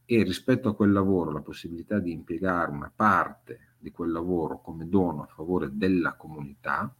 e 0.04 0.22
rispetto 0.22 0.70
a 0.70 0.74
quel 0.74 0.92
lavoro 0.92 1.30
la 1.30 1.42
possibilità 1.42 1.98
di 1.98 2.12
impiegare 2.12 2.70
una 2.70 2.90
parte 2.94 3.74
di 3.78 3.90
quel 3.90 4.10
lavoro 4.10 4.60
come 4.60 4.88
dono 4.88 5.22
a 5.22 5.26
favore 5.26 5.68
della 5.72 6.14
comunità, 6.14 6.94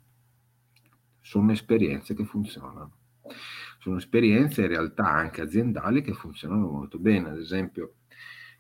sono 1.21 1.53
esperienze 1.53 2.15
che 2.15 2.25
funzionano. 2.25 2.97
Sono 3.79 3.97
esperienze 3.97 4.63
in 4.63 4.69
realtà 4.69 5.09
anche 5.09 5.41
aziendali 5.41 6.03
che 6.03 6.13
funzionano 6.13 6.69
molto 6.69 6.99
bene. 6.99 7.31
Ad 7.31 7.39
esempio, 7.39 7.95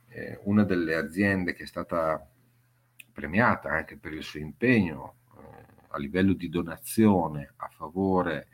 eh, 0.09 0.41
una 0.45 0.64
delle 0.64 0.95
aziende 0.95 1.55
che 1.55 1.64
è 1.64 1.67
stata 1.67 2.27
premiata 3.12 3.71
anche 3.71 3.97
per 3.99 4.12
il 4.12 4.23
suo 4.23 4.41
impegno 4.41 5.17
a 5.88 5.98
livello 5.98 6.33
di 6.33 6.48
donazione 6.48 7.53
a 7.57 7.68
favore 7.68 8.48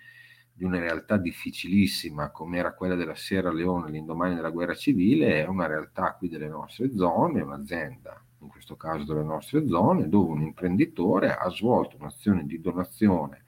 di 0.52 0.64
una 0.64 0.78
realtà 0.78 1.16
difficilissima 1.16 2.30
come 2.30 2.58
era 2.58 2.74
quella 2.74 2.94
della 2.94 3.16
Sierra 3.16 3.52
Leone 3.52 3.90
l'indomani 3.90 4.36
della 4.36 4.50
guerra 4.50 4.74
civile 4.74 5.42
è 5.42 5.46
una 5.46 5.66
realtà 5.66 6.14
qui 6.14 6.28
delle 6.28 6.48
nostre 6.48 6.94
zone, 6.94 7.42
un'azienda, 7.42 8.22
in 8.40 8.48
questo 8.48 8.76
caso 8.76 9.04
delle 9.04 9.24
nostre 9.24 9.66
zone, 9.66 10.08
dove 10.08 10.30
un 10.30 10.42
imprenditore 10.42 11.34
ha 11.34 11.48
svolto 11.50 11.96
un'azione 11.98 12.46
di 12.46 12.60
donazione 12.60 13.44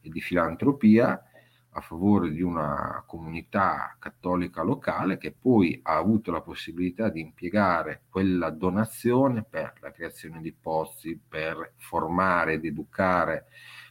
e 0.00 0.08
di 0.08 0.20
filantropia 0.20 1.22
a 1.76 1.80
favore 1.82 2.30
di 2.30 2.40
una 2.40 3.04
comunità 3.06 3.96
cattolica 3.98 4.62
locale 4.62 5.18
che 5.18 5.32
poi 5.32 5.78
ha 5.82 5.96
avuto 5.96 6.30
la 6.30 6.40
possibilità 6.40 7.10
di 7.10 7.20
impiegare 7.20 8.04
quella 8.08 8.48
donazione 8.48 9.44
per 9.44 9.74
la 9.80 9.92
creazione 9.92 10.40
di 10.40 10.52
pozzi, 10.52 11.20
per 11.28 11.74
formare 11.76 12.54
ed 12.54 12.64
educare 12.64 13.46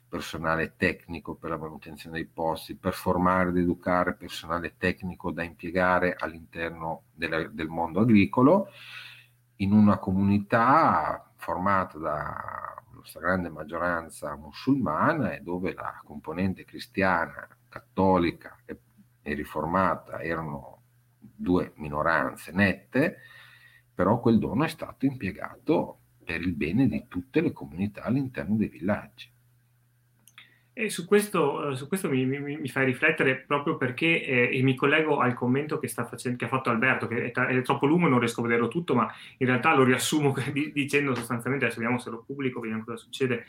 personale 0.07 0.73
tecnico 0.77 1.35
per 1.35 1.51
la 1.51 1.57
manutenzione 1.57 2.15
dei 2.15 2.25
pozzi, 2.25 2.75
per 2.75 2.93
formare 2.93 3.49
ed 3.49 3.57
educare 3.57 4.15
personale 4.15 4.75
tecnico 4.77 5.31
da 5.31 5.43
impiegare 5.43 6.15
all'interno 6.17 7.03
della, 7.13 7.47
del 7.47 7.67
mondo 7.67 7.99
agricolo 7.99 8.69
in 9.57 9.71
una 9.71 9.99
comunità 9.99 11.31
formata 11.35 11.99
da 11.99 12.73
stragrande 13.03 13.49
maggioranza 13.49 14.35
musulmana 14.35 15.33
e 15.33 15.41
dove 15.41 15.75
la 15.75 16.01
componente 16.03 16.65
cristiana 16.65 17.47
cattolica 17.75 18.57
e, 18.65 18.77
e 19.21 19.33
riformata 19.33 20.21
erano 20.21 20.83
due 21.19 21.73
minoranze 21.75 22.53
nette, 22.53 23.17
però 23.93 24.19
quel 24.21 24.39
dono 24.39 24.63
è 24.63 24.69
stato 24.69 25.05
impiegato 25.05 25.99
per 26.23 26.41
il 26.41 26.53
bene 26.53 26.87
di 26.87 27.05
tutte 27.09 27.41
le 27.41 27.51
comunità 27.51 28.03
all'interno 28.03 28.55
dei 28.55 28.69
villaggi. 28.69 29.29
E 30.77 30.89
su 30.89 31.05
questo, 31.05 31.73
su 31.75 31.87
questo 31.87 32.09
mi, 32.09 32.25
mi, 32.25 32.39
mi, 32.39 32.67
fai 32.67 32.83
riflettere 32.85 33.37
proprio 33.37 33.77
perché 33.77 34.49
eh, 34.49 34.61
mi 34.61 34.75
collego 34.75 35.19
al 35.19 35.33
commento 35.33 35.79
che, 35.79 35.87
facendo, 35.87 36.37
che, 36.37 36.45
ha 36.45 36.49
fatto 36.49 36.69
Alberto, 36.69 37.07
che 37.07 37.31
è, 37.31 37.31
è, 37.31 37.61
troppo 37.61 37.85
lungo, 37.85 38.09
non 38.09 38.19
riesco 38.19 38.41
a 38.41 38.43
vederlo 38.43 38.67
tutto, 38.67 38.93
ma 38.93 39.09
in 39.37 39.47
realtà 39.47 39.73
lo 39.73 39.85
riassumo 39.85 40.33
dicendo 40.73 41.15
sostanzialmente, 41.15 41.65
adesso 41.65 41.79
vediamo 41.79 42.01
se 42.01 42.09
lo 42.09 42.23
pubblico, 42.25 42.59
vediamo 42.59 42.83
cosa 42.83 42.97
succede, 42.97 43.45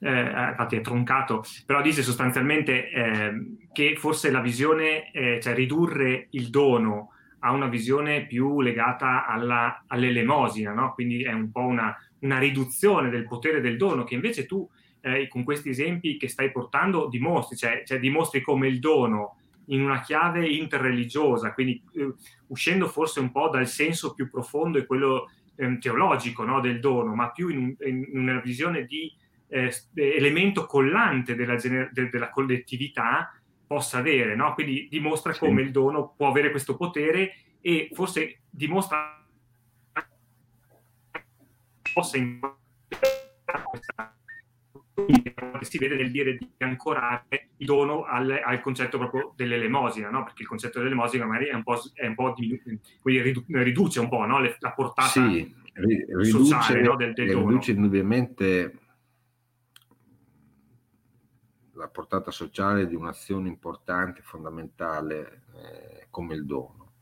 eh, 0.00 0.48
infatti 0.50 0.76
è 0.76 0.80
troncato, 0.80 1.44
però 1.66 1.82
dice 1.82 2.02
sostanzialmente 2.02 2.90
eh, 2.90 3.32
che 3.72 3.96
forse 3.96 4.30
la 4.30 4.40
visione, 4.40 5.10
eh, 5.10 5.40
cioè 5.40 5.54
ridurre 5.54 6.28
il 6.30 6.50
dono 6.50 7.12
a 7.40 7.52
una 7.52 7.68
visione 7.68 8.26
più 8.26 8.60
legata 8.60 9.26
alla, 9.26 9.84
all'elemosina, 9.86 10.72
no? 10.72 10.92
quindi 10.94 11.22
è 11.22 11.32
un 11.32 11.50
po' 11.50 11.64
una, 11.64 11.96
una, 12.20 12.38
riduzione 12.38 13.10
del 13.10 13.28
potere 13.28 13.60
del 13.60 13.76
dono 13.76 14.04
che 14.04 14.14
invece 14.14 14.46
tu 14.46 14.68
eh, 15.00 15.28
con 15.28 15.44
questi 15.44 15.68
esempi 15.68 16.16
che 16.16 16.28
stai 16.28 16.50
portando 16.50 17.08
dimostri, 17.08 17.56
cioè, 17.56 17.82
cioè 17.84 18.00
dimostri 18.00 18.40
come 18.40 18.66
il 18.66 18.80
dono 18.80 19.36
in 19.66 19.82
una 19.82 20.00
chiave 20.00 20.48
interreligiosa, 20.48 21.52
quindi 21.52 21.80
eh, 21.94 22.12
uscendo 22.48 22.88
forse 22.88 23.20
un 23.20 23.30
po' 23.30 23.48
dal 23.48 23.68
senso 23.68 24.14
più 24.14 24.28
profondo 24.28 24.78
e 24.78 24.86
quello 24.86 25.30
ehm, 25.56 25.78
teologico 25.78 26.42
no? 26.44 26.60
del 26.60 26.80
dono, 26.80 27.14
ma 27.14 27.30
più 27.30 27.48
in, 27.50 27.74
in 27.84 28.08
una 28.12 28.40
visione 28.40 28.84
di 28.84 29.12
eh, 29.48 29.72
elemento 29.94 30.66
collante 30.66 31.34
della, 31.34 31.56
gener- 31.56 31.90
de- 31.92 32.10
della, 32.10 32.30
collettività 32.30 33.32
possa 33.66 33.98
avere, 33.98 34.34
no? 34.34 34.54
Quindi 34.54 34.88
dimostra 34.90 35.32
sì. 35.32 35.40
come 35.40 35.62
il 35.62 35.70
dono 35.70 36.14
può 36.16 36.28
avere 36.28 36.50
questo 36.50 36.76
potere 36.76 37.34
e 37.60 37.90
forse 37.92 38.42
dimostra 38.50 39.26
possa 41.92 42.18
si 45.60 45.78
vede 45.78 45.96
nel 45.96 46.10
dire 46.10 46.36
di 46.36 46.48
ancorare 46.58 47.50
il 47.56 47.66
dono 47.66 48.04
al, 48.04 48.40
al 48.44 48.60
concetto 48.60 48.98
proprio 48.98 49.32
dell'elemosina, 49.36 50.10
no? 50.10 50.24
perché 50.24 50.42
il 50.42 50.48
concetto 50.48 50.78
dell'elemosina 50.78 51.24
magari 51.24 51.46
è 51.46 51.54
un 51.54 51.62
po', 51.62 51.80
è 51.94 52.06
un 52.06 52.14
po 52.14 52.34
diminu- 52.36 53.44
riduce 53.48 54.00
un 54.00 54.08
po' 54.08 54.24
no? 54.24 54.40
Le, 54.40 54.56
la 54.60 54.72
portata 54.72 55.08
sì, 55.08 55.54
riduce, 55.74 56.30
sociale 56.30 56.82
no? 56.82 56.96
del, 56.96 57.12
del 57.12 57.30
dono. 57.30 57.48
Riduce 57.48 57.72
indubbiamente 57.72 58.72
la 61.78 61.88
portata 61.88 62.32
sociale 62.32 62.88
di 62.88 62.96
un'azione 62.96 63.48
importante, 63.48 64.20
fondamentale 64.22 65.42
eh, 65.54 66.06
come 66.10 66.34
il 66.34 66.44
dono. 66.44 66.92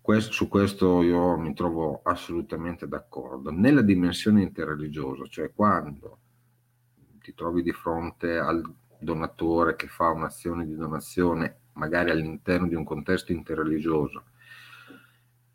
Questo, 0.00 0.32
su 0.32 0.48
questo 0.48 1.02
io 1.02 1.36
mi 1.36 1.52
trovo 1.52 2.00
assolutamente 2.02 2.86
d'accordo. 2.86 3.50
Nella 3.50 3.82
dimensione 3.82 4.42
interreligiosa, 4.42 5.24
cioè 5.26 5.52
quando 5.52 6.18
ti 7.20 7.34
trovi 7.34 7.62
di 7.62 7.72
fronte 7.72 8.38
al 8.38 8.62
donatore 8.98 9.76
che 9.76 9.88
fa 9.88 10.08
un'azione 10.10 10.64
di 10.64 10.76
donazione, 10.76 11.58
magari 11.74 12.10
all'interno 12.10 12.68
di 12.68 12.74
un 12.74 12.84
contesto 12.84 13.32
interreligioso, 13.32 14.24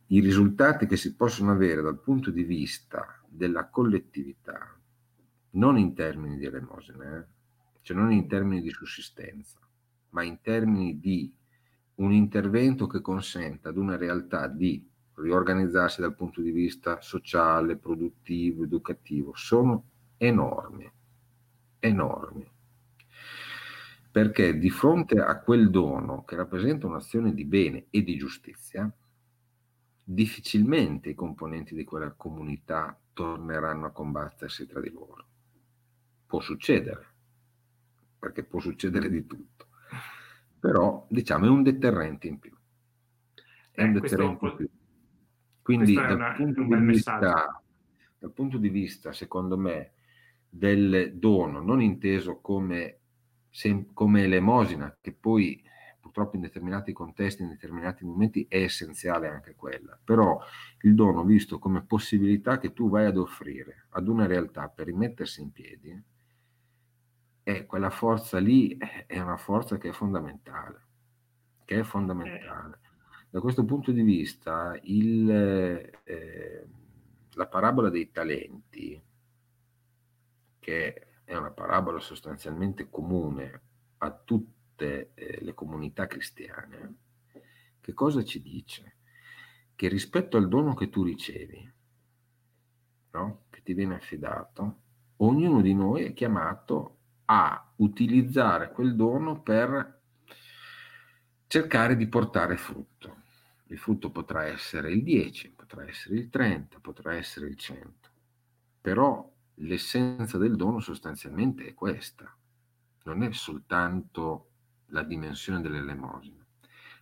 i 0.08 0.20
risultati 0.20 0.86
che 0.86 0.98
si 0.98 1.16
possono 1.16 1.52
avere 1.52 1.82
dal 1.82 2.00
punto 2.00 2.30
di 2.30 2.44
vista 2.44 3.22
della 3.28 3.68
collettività, 3.68 4.78
non 5.52 5.78
in 5.78 5.94
termini 5.94 6.38
di 6.38 6.46
elemosina, 6.46 7.18
eh, 7.18 7.26
cioè 7.88 7.96
non 7.96 8.12
in 8.12 8.28
termini 8.28 8.62
di 8.62 8.70
sussistenza, 8.70 9.60
ma 10.10 10.22
in 10.22 10.42
termini 10.42 11.00
di 11.00 11.34
un 11.96 12.12
intervento 12.12 12.86
che 12.86 13.00
consenta 13.00 13.70
ad 13.70 13.78
una 13.78 13.96
realtà 13.96 14.48
di 14.48 14.86
riorganizzarsi 15.14 16.02
dal 16.02 16.14
punto 16.14 16.42
di 16.42 16.52
vista 16.52 17.00
sociale, 17.00 17.78
produttivo, 17.78 18.66
educativo, 18.66 19.32
sono 19.36 19.86
enormi, 20.18 20.92
enormi. 21.80 22.52
Perché 24.12 24.58
di 24.58 24.70
fronte 24.70 25.22
a 25.22 25.40
quel 25.40 25.70
dono 25.70 26.26
che 26.26 26.36
rappresenta 26.36 26.88
un'azione 26.88 27.34
di 27.34 27.46
bene 27.46 27.86
e 27.90 28.04
di 28.04 28.18
giustizia, 28.18 28.94
difficilmente 30.04 31.12
i 31.12 31.16
componenti 31.16 31.74
di 31.74 31.86
quella 31.86 32.12
comunità 32.12 33.00
torneranno 33.14 33.86
a 33.86 33.92
combattersi 33.92 34.66
tra 34.66 34.82
di 34.82 34.92
loro. 34.92 35.26
Può 36.26 36.42
succedere, 36.42 37.16
perché 38.28 38.44
può 38.44 38.60
succedere 38.60 39.10
di 39.10 39.26
tutto. 39.26 39.68
Però 40.60 41.06
diciamo 41.10 41.46
è 41.46 41.50
un 41.50 41.64
deterrente 41.64 42.28
in 42.28 42.40
più. 42.40 42.52
È 43.72 43.82
eh, 43.82 43.86
un 43.86 43.94
deterrente 43.94 44.46
in 44.46 44.56
più. 44.56 44.70
Quindi 45.62 45.94
dal, 45.94 46.16
una, 46.16 46.34
punto 46.34 46.64
vista, 46.64 47.62
dal, 48.20 48.32
punto 48.32 48.58
di 48.58 48.70
vista, 48.70 49.12
secondo 49.14 49.58
me, 49.58 49.94
del 50.50 51.14
dono, 51.16 51.62
non 51.62 51.82
inteso 51.82 52.40
come, 52.40 53.00
sem- 53.50 53.94
come 53.94 54.24
elemosina, 54.24 54.96
che 55.00 55.14
poi 55.14 55.62
purtroppo 56.00 56.38
in 56.38 56.42
determinati 56.42 56.94
contesti, 56.94 57.44
in 57.44 57.50
determinati 57.50 58.06
momenti 58.06 58.46
è 58.48 58.62
essenziale 58.62 59.28
anche 59.28 59.56
quella, 59.56 60.00
però 60.02 60.40
il 60.82 60.96
dono 60.96 61.24
visto 61.24 61.60
come 61.60 61.84
possibilità 61.84 62.58
che 62.58 62.72
tu 62.72 62.90
vai 62.90 63.06
ad 63.06 63.18
offrire 63.18 63.88
ad 63.90 64.08
una 64.08 64.26
realtà 64.26 64.70
per 64.70 64.86
rimettersi 64.86 65.42
in 65.42 65.52
piedi, 65.52 66.02
è 67.48 67.66
quella 67.66 67.90
forza 67.90 68.40
lì 68.40 68.78
è 68.78 69.18
una 69.22 69.38
forza 69.38 69.78
che 69.78 69.88
è 69.88 69.92
fondamentale, 69.94 70.82
che 71.64 71.80
è 71.80 71.84
fondamentale. 71.84 72.80
Da 73.30 73.40
questo 73.40 73.64
punto 73.64 73.94
di 73.94 74.02
vista 74.02 74.78
il, 74.82 75.30
eh, 75.32 76.68
la 77.32 77.48
parabola 77.48 77.90
dei 77.90 78.12
talenti, 78.12 79.02
che 80.60 81.08
è 81.24 81.36
una 81.38 81.52
parabola 81.52 82.02
sostanzialmente 82.02 82.90
comune 82.90 83.62
a 84.00 84.12
tutte 84.12 85.12
eh, 85.14 85.40
le 85.42 85.54
comunità 85.54 86.06
cristiane, 86.06 86.96
che 87.80 87.94
cosa 87.94 88.26
ci 88.26 88.42
dice? 88.42 88.98
Che 89.74 89.88
rispetto 89.88 90.36
al 90.36 90.50
dono 90.50 90.74
che 90.74 90.90
tu 90.90 91.02
ricevi, 91.02 91.74
no? 93.12 93.44
che 93.50 93.62
ti 93.64 93.74
viene 93.74 93.96
affidato, 93.96 94.82
ognuno 95.18 95.62
di 95.62 95.74
noi 95.74 96.04
è 96.04 96.14
chiamato 96.14 96.97
a 97.30 97.74
utilizzare 97.78 98.72
quel 98.72 98.96
dono 98.96 99.42
per 99.42 100.02
cercare 101.48 101.96
di 101.96 102.08
portare 102.08 102.58
frutto. 102.58 103.24
Il 103.68 103.78
frutto 103.78 104.12
potrà 104.12 104.46
essere 104.46 104.92
il 104.92 105.04
10, 105.04 105.52
potrà 105.52 105.86
essere 105.86 106.16
il 106.16 106.30
30, 106.30 106.80
potrà 106.80 107.16
essere 107.16 107.48
il 107.48 107.58
100, 107.58 108.10
però 108.80 109.30
l'essenza 109.56 110.38
del 110.38 110.56
dono 110.56 110.80
sostanzialmente 110.80 111.66
è 111.66 111.74
questa, 111.74 112.34
non 113.04 113.24
è 113.24 113.32
soltanto 113.34 114.52
la 114.88 115.04
dimensione 115.04 115.62
dell'elemosina. 115.62 116.46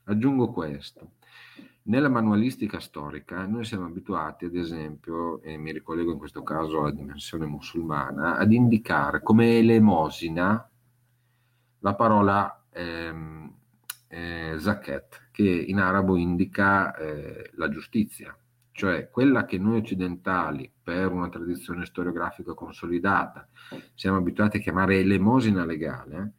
Aggiungo 0.06 0.52
questo. 0.52 1.14
Nella 1.88 2.10
manualistica 2.10 2.80
storica 2.80 3.46
noi 3.46 3.64
siamo 3.64 3.86
abituati, 3.86 4.46
ad 4.46 4.56
esempio, 4.56 5.40
e 5.44 5.56
mi 5.56 5.72
ricollego 5.72 6.14
in 6.14 6.18
questo 6.18 6.42
caso 6.42 6.80
alla 6.80 6.92
dimensione 6.92 7.46
musulmana, 7.46 8.38
ad 8.38 8.52
indicare 8.52 9.22
come 9.22 9.60
elemosina 9.60 10.68
la 11.80 11.94
parola 11.94 12.66
ehm, 12.72 13.54
eh, 14.08 14.56
zakat, 14.58 15.28
che 15.30 15.44
in 15.44 15.80
arabo 15.80 16.18
indica 16.18 16.96
eh, 16.96 17.52
la 17.54 17.70
giustizia, 17.70 18.36
cioè 18.72 19.12
quella 19.12 19.46
che 19.46 19.60
noi 19.60 19.78
occidentali, 19.78 20.72
per 20.82 21.12
una 21.12 21.30
tradizione 21.30 21.86
storiografica 21.86 22.56
consolidata, 22.56 23.48
siamo 23.94 24.18
abituati 24.18 24.58
a 24.58 24.60
chiamare 24.60 24.98
elemosina 24.98 25.64
legale, 25.64 26.34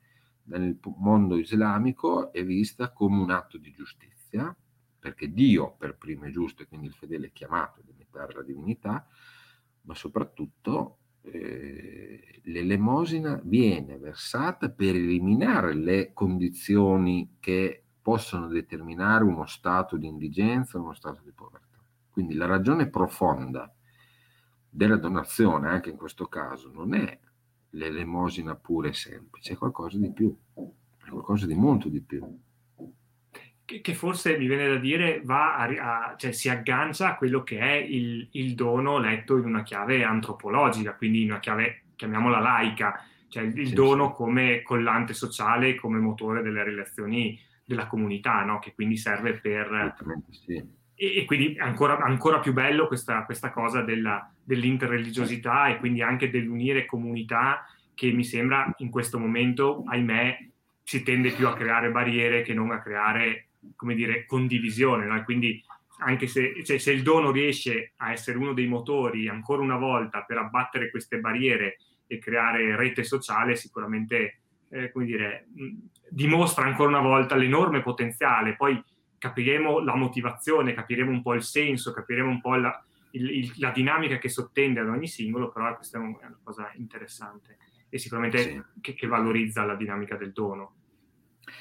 nel 0.47 0.77
mondo 0.97 1.37
islamico 1.37 2.33
è 2.33 2.45
vista 2.45 2.91
come 2.91 3.23
un 3.23 3.31
atto 3.31 3.59
di 3.59 3.71
giustizia, 3.71 4.53
perché 5.07 5.33
Dio 5.33 5.77
per 5.79 5.97
primo 5.97 6.25
è 6.25 6.31
giusto 6.31 6.63
e 6.63 6.67
quindi 6.67 6.89
il 6.89 6.93
fedele 6.93 7.29
è 7.29 7.33
chiamato 7.33 7.79
ad 7.79 7.89
imitare 7.89 8.35
la 8.35 8.43
divinità, 8.43 9.07
ma 9.83 9.95
soprattutto 9.95 10.99
eh, 11.21 12.41
l'elemosina 12.43 13.41
viene 13.45 13.99
versata 13.99 14.69
per 14.69 14.97
eliminare 14.97 15.75
le 15.75 16.13
condizioni 16.13 17.37
che 17.39 17.85
possono 18.03 18.49
determinare 18.49 19.23
uno 19.23 19.47
stato 19.47 19.97
di 19.97 20.09
indigenza, 20.09 20.81
uno 20.81 20.93
stato 20.93 21.21
di 21.23 21.31
povertà. 21.31 21.79
Quindi 22.11 22.35
la 22.35 22.47
ragione 22.47 22.89
profonda 22.89 23.73
della 24.69 24.97
donazione, 24.97 25.69
anche 25.69 25.91
in 25.91 25.97
questo 25.97 26.27
caso, 26.27 26.73
non 26.73 26.95
è 26.95 27.17
l'elemosina 27.71 28.57
pura 28.57 28.89
e 28.89 28.93
semplice, 28.93 29.53
è 29.53 29.57
qualcosa 29.57 29.99
di 29.99 30.11
più, 30.11 30.37
è 30.53 31.09
qualcosa 31.09 31.47
di 31.47 31.55
molto 31.55 31.89
di 31.89 32.01
più. 32.01 32.45
Che, 33.67 33.81
che 33.81 33.95
forse 33.95 34.39
mi 34.39 34.47
viene 34.47 34.69
da 34.69 34.77
dire 34.77 35.21
va 35.25 35.57
a, 35.57 35.65
a, 35.65 36.17
cioè, 36.17 36.31
si 36.33 36.49
aggancia 36.49 37.09
a 37.09 37.17
quello 37.17 37.43
che 37.43 37.59
è 37.59 37.75
il, 37.75 38.29
il, 38.33 38.55
dono 38.55 38.99
letto 38.99 39.37
in 39.37 39.45
una 39.45 39.65
chiave 39.65 40.05
antropologica, 40.05 40.95
quindi 40.95 41.23
in 41.23 41.31
una 41.31 41.41
chiave, 41.41 41.83
chiamiamola 41.97 42.39
laica, 42.39 43.05
cioè 43.29 43.43
il, 43.43 43.59
il 43.59 43.69
sì, 43.69 43.75
dono 43.75 44.09
sì. 44.09 44.15
come 44.15 44.63
collante 44.63 45.15
sociale, 45.15 45.75
come 45.75 45.99
motore 45.99 46.43
delle 46.43 46.63
relazioni 46.63 47.39
della 47.65 47.89
comunità, 47.89 48.45
no? 48.45 48.61
che 48.61 48.73
quindi 48.73 48.97
serve 48.97 49.35
per... 49.35 49.97
Sì 50.31 50.85
e, 50.97 51.19
e 51.19 51.25
quindi 51.27 51.57
ancora, 51.59 51.99
ancora 51.99 52.41
più 52.41 52.53
bello 52.53 52.87
questa, 52.89 53.25
questa 53.25 53.51
cosa 53.51 53.83
della, 53.83 54.29
dell'interreligiosità 54.43 55.69
e 55.69 55.77
quindi 55.77 56.03
anche 56.03 56.31
dell'unire 56.31 56.87
comunità 56.87 57.67
che 57.95 58.11
mi 58.11 58.25
sembra 58.25 58.73
in 58.79 58.91
questo 58.91 59.19
momento, 59.19 59.85
ahimè, 59.87 60.49
si 60.83 61.03
tende 61.03 61.31
più 61.31 61.47
a 61.47 61.55
creare 61.55 61.91
barriere 61.91 62.43
che 62.43 62.55
non 62.55 62.71
a 62.71 62.81
creare, 62.81 63.46
come 63.75 63.95
dire, 63.95 64.25
condivisione. 64.27 65.07
No? 65.07 65.23
quindi 65.25 65.63
anche 65.99 66.27
se, 66.27 66.63
cioè, 66.63 66.79
se, 66.79 66.93
il 66.93 67.03
dono 67.03 67.31
riesce 67.31 67.93
a 67.97 68.13
essere 68.13 68.37
uno 68.37 68.53
dei 68.53 68.67
motori 68.67 69.29
ancora 69.29 69.63
una 69.63 69.77
volta 69.77 70.23
per 70.23 70.37
abbattere 70.37 70.91
queste 70.91 71.19
barriere 71.19 71.79
e 72.07 72.19
creare 72.19 72.77
rete 72.77 73.03
sociale, 73.03 73.57
sicuramente, 73.57 74.41
eh, 74.69 74.93
come 74.93 75.07
dire, 75.07 75.49
dimostra 76.09 76.65
ancora 76.65 76.91
una 76.91 77.01
volta 77.01 77.35
l'enorme 77.35 77.83
potenziale. 77.83 78.57
Poi 78.57 78.81
capiremo 79.19 79.81
la 79.81 79.97
motivazione, 79.97 80.75
capiremo 80.75 81.11
un 81.11 81.23
po' 81.23 81.35
il 81.35 81.43
senso, 81.43 81.93
capiremo 81.93 82.29
un 82.29 82.41
po' 82.41 82.55
la, 82.57 82.85
il, 83.13 83.31
il, 83.31 83.53
la 83.57 83.71
dinamica 83.71 84.19
che 84.19 84.29
sottende 84.29 84.81
ad 84.81 84.89
ogni 84.89 85.09
singolo, 85.09 85.51
però 85.51 85.75
questa 85.75 85.99
è, 85.99 86.01
un, 86.01 86.17
è 86.21 86.27
una 86.27 86.39
cosa 86.43 86.71
interessante 86.75 87.57
e 87.89 87.99
sicuramente 87.99 88.39
sì. 88.43 88.63
che, 88.81 88.95
che, 88.95 89.07
valorizza 89.07 89.65
la 89.65 89.75
dinamica 89.75 90.17
del 90.17 90.33
dono. 90.33 90.75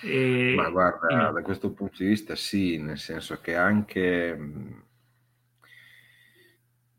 E, 0.02 0.54
Ma 0.56 0.70
guarda, 0.70 1.32
da 1.32 1.42
questo 1.42 1.72
punto 1.72 1.98
di 2.00 2.10
vista 2.10 2.36
sì, 2.36 2.78
nel 2.78 2.98
senso 2.98 3.40
che 3.40 3.56
anche 3.56 4.38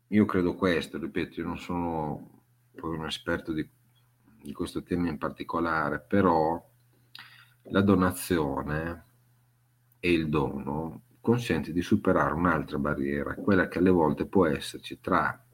io 0.07 0.25
credo 0.25 0.55
questo, 0.55 0.97
ripeto, 0.97 1.41
io 1.41 1.47
non 1.47 1.57
sono 1.59 2.43
poi 2.73 2.97
un 2.97 3.05
esperto 3.05 3.51
di, 3.51 3.67
di 4.41 4.53
questo 4.53 4.83
tema 4.83 5.09
in 5.09 5.17
particolare, 5.17 5.99
però 5.99 6.63
la 7.63 7.81
donazione 7.81 9.05
e 9.99 10.11
il 10.13 10.29
dono 10.29 11.01
consente 11.19 11.73
di 11.73 11.81
superare 11.81 12.33
un'altra 12.33 12.77
barriera, 12.77 13.35
quella 13.35 13.67
che 13.67 13.79
alle 13.79 13.89
volte 13.89 14.25
può 14.27 14.45
esserci 14.45 15.01
tra 15.01 15.45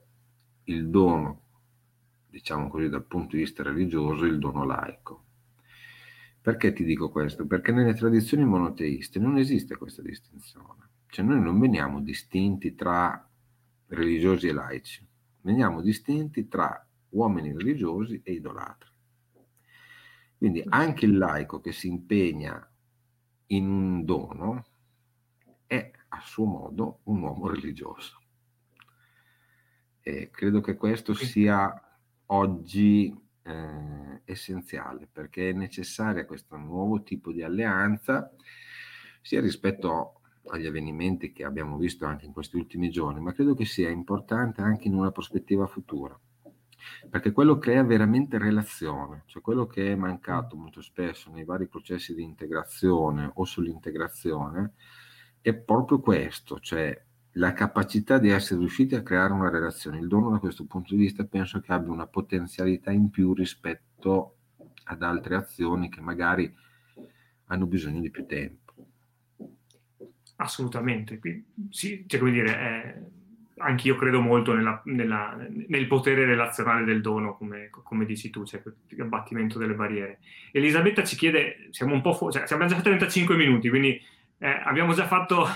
il 0.65 0.87
dono, 0.89 1.41
diciamo 2.27 2.67
così 2.67 2.89
dal 2.89 3.05
punto 3.05 3.35
di 3.35 3.41
vista 3.41 3.63
religioso, 3.63 4.25
e 4.25 4.27
il 4.27 4.37
dono 4.37 4.65
laico. 4.65 5.23
Perché 6.43 6.73
ti 6.73 6.83
dico 6.83 7.09
questo? 7.09 7.47
Perché 7.47 7.71
nelle 7.71 7.93
tradizioni 7.93 8.43
monoteiste 8.43 9.17
non 9.17 9.37
esiste 9.37 9.77
questa 9.77 10.01
distinzione. 10.01 10.89
Cioè 11.07 11.23
noi 11.23 11.39
non 11.39 11.57
veniamo 11.57 12.01
distinti 12.01 12.75
tra 12.75 13.25
religiosi 13.87 14.49
e 14.49 14.51
laici, 14.51 15.07
veniamo 15.39 15.79
distinti 15.79 16.49
tra 16.49 16.85
uomini 17.11 17.53
religiosi 17.53 18.19
e 18.25 18.33
idolatri. 18.33 18.89
Quindi 20.37 20.61
anche 20.67 21.05
il 21.05 21.17
laico 21.17 21.61
che 21.61 21.71
si 21.71 21.87
impegna 21.87 22.69
in 23.47 23.65
un 23.65 24.03
dono 24.03 24.65
è 25.65 25.91
a 26.09 26.19
suo 26.19 26.43
modo 26.43 26.99
un 27.03 27.21
uomo 27.21 27.47
religioso. 27.47 28.19
E 30.01 30.29
credo 30.29 30.59
che 30.59 30.75
questo 30.75 31.13
sia 31.13 31.73
oggi 32.25 33.17
eh, 33.43 34.21
essenziale 34.25 35.07
perché 35.11 35.49
è 35.49 35.53
necessaria 35.53 36.25
questo 36.25 36.55
nuovo 36.57 37.03
tipo 37.03 37.31
di 37.31 37.43
alleanza 37.43 38.31
sia 39.21 39.41
rispetto 39.41 40.21
agli 40.47 40.65
avvenimenti 40.65 41.31
che 41.31 41.45
abbiamo 41.45 41.77
visto 41.77 42.05
anche 42.05 42.25
in 42.25 42.33
questi 42.33 42.57
ultimi 42.57 42.89
giorni, 42.89 43.21
ma 43.21 43.31
credo 43.31 43.53
che 43.53 43.65
sia 43.65 43.89
importante 43.89 44.61
anche 44.61 44.87
in 44.87 44.95
una 44.95 45.11
prospettiva 45.11 45.65
futura. 45.67 46.19
Perché 47.09 47.31
quello 47.31 47.57
crea 47.57 47.81
veramente 47.83 48.37
relazione, 48.37 49.23
cioè 49.27 49.41
quello 49.41 49.67
che 49.67 49.93
è 49.93 49.95
mancato 49.95 50.57
molto 50.57 50.81
spesso 50.81 51.31
nei 51.31 51.45
vari 51.45 51.67
processi 51.67 52.13
di 52.13 52.23
integrazione 52.23 53.31
o 53.35 53.45
sull'integrazione 53.45 54.73
è 55.39 55.53
proprio 55.53 56.01
questo, 56.01 56.59
cioè 56.59 57.01
la 57.33 57.53
capacità 57.53 58.17
di 58.17 58.29
essere 58.29 58.59
riusciti 58.59 58.95
a 58.95 59.01
creare 59.01 59.33
una 59.33 59.49
relazione. 59.49 59.99
Il 59.99 60.07
dono 60.07 60.29
da 60.29 60.39
questo 60.39 60.65
punto 60.65 60.93
di 60.93 61.01
vista 61.01 61.23
penso 61.25 61.59
che 61.59 61.71
abbia 61.71 61.91
una 61.91 62.07
potenzialità 62.07 62.91
in 62.91 63.09
più 63.09 63.33
rispetto 63.33 64.37
ad 64.85 65.01
altre 65.01 65.35
azioni 65.35 65.89
che 65.89 66.01
magari 66.01 66.53
hanno 67.45 67.65
bisogno 67.65 68.01
di 68.01 68.11
più 68.11 68.25
tempo. 68.25 68.61
Assolutamente, 70.37 71.19
sì, 71.69 72.03
cioè 72.07 72.19
come 72.19 72.31
dire, 72.31 72.57
è 72.57 73.01
anch'io 73.57 73.95
credo 73.95 74.19
molto 74.19 74.53
nella, 74.53 74.81
nella, 74.85 75.37
nel 75.67 75.87
potere 75.87 76.25
relazionale 76.25 76.83
del 76.83 77.01
dono, 77.01 77.35
come, 77.35 77.69
come 77.69 78.05
dici 78.05 78.29
tu, 78.29 78.45
cioè 78.45 78.61
l'abbattimento 78.89 79.57
delle 79.57 79.73
barriere. 79.73 80.19
Elisabetta 80.51 81.03
ci 81.03 81.15
chiede, 81.15 81.67
siamo 81.71 81.93
un 81.93 82.01
po' 82.01 82.13
fu- 82.13 82.31
cioè, 82.31 82.43
abbiamo 82.43 82.65
già 82.65 82.75
fatto 82.75 82.89
35 82.89 83.35
minuti, 83.35 83.69
quindi 83.69 84.01
eh, 84.39 84.61
abbiamo 84.65 84.93
già 84.93 85.05
fatto 85.05 85.47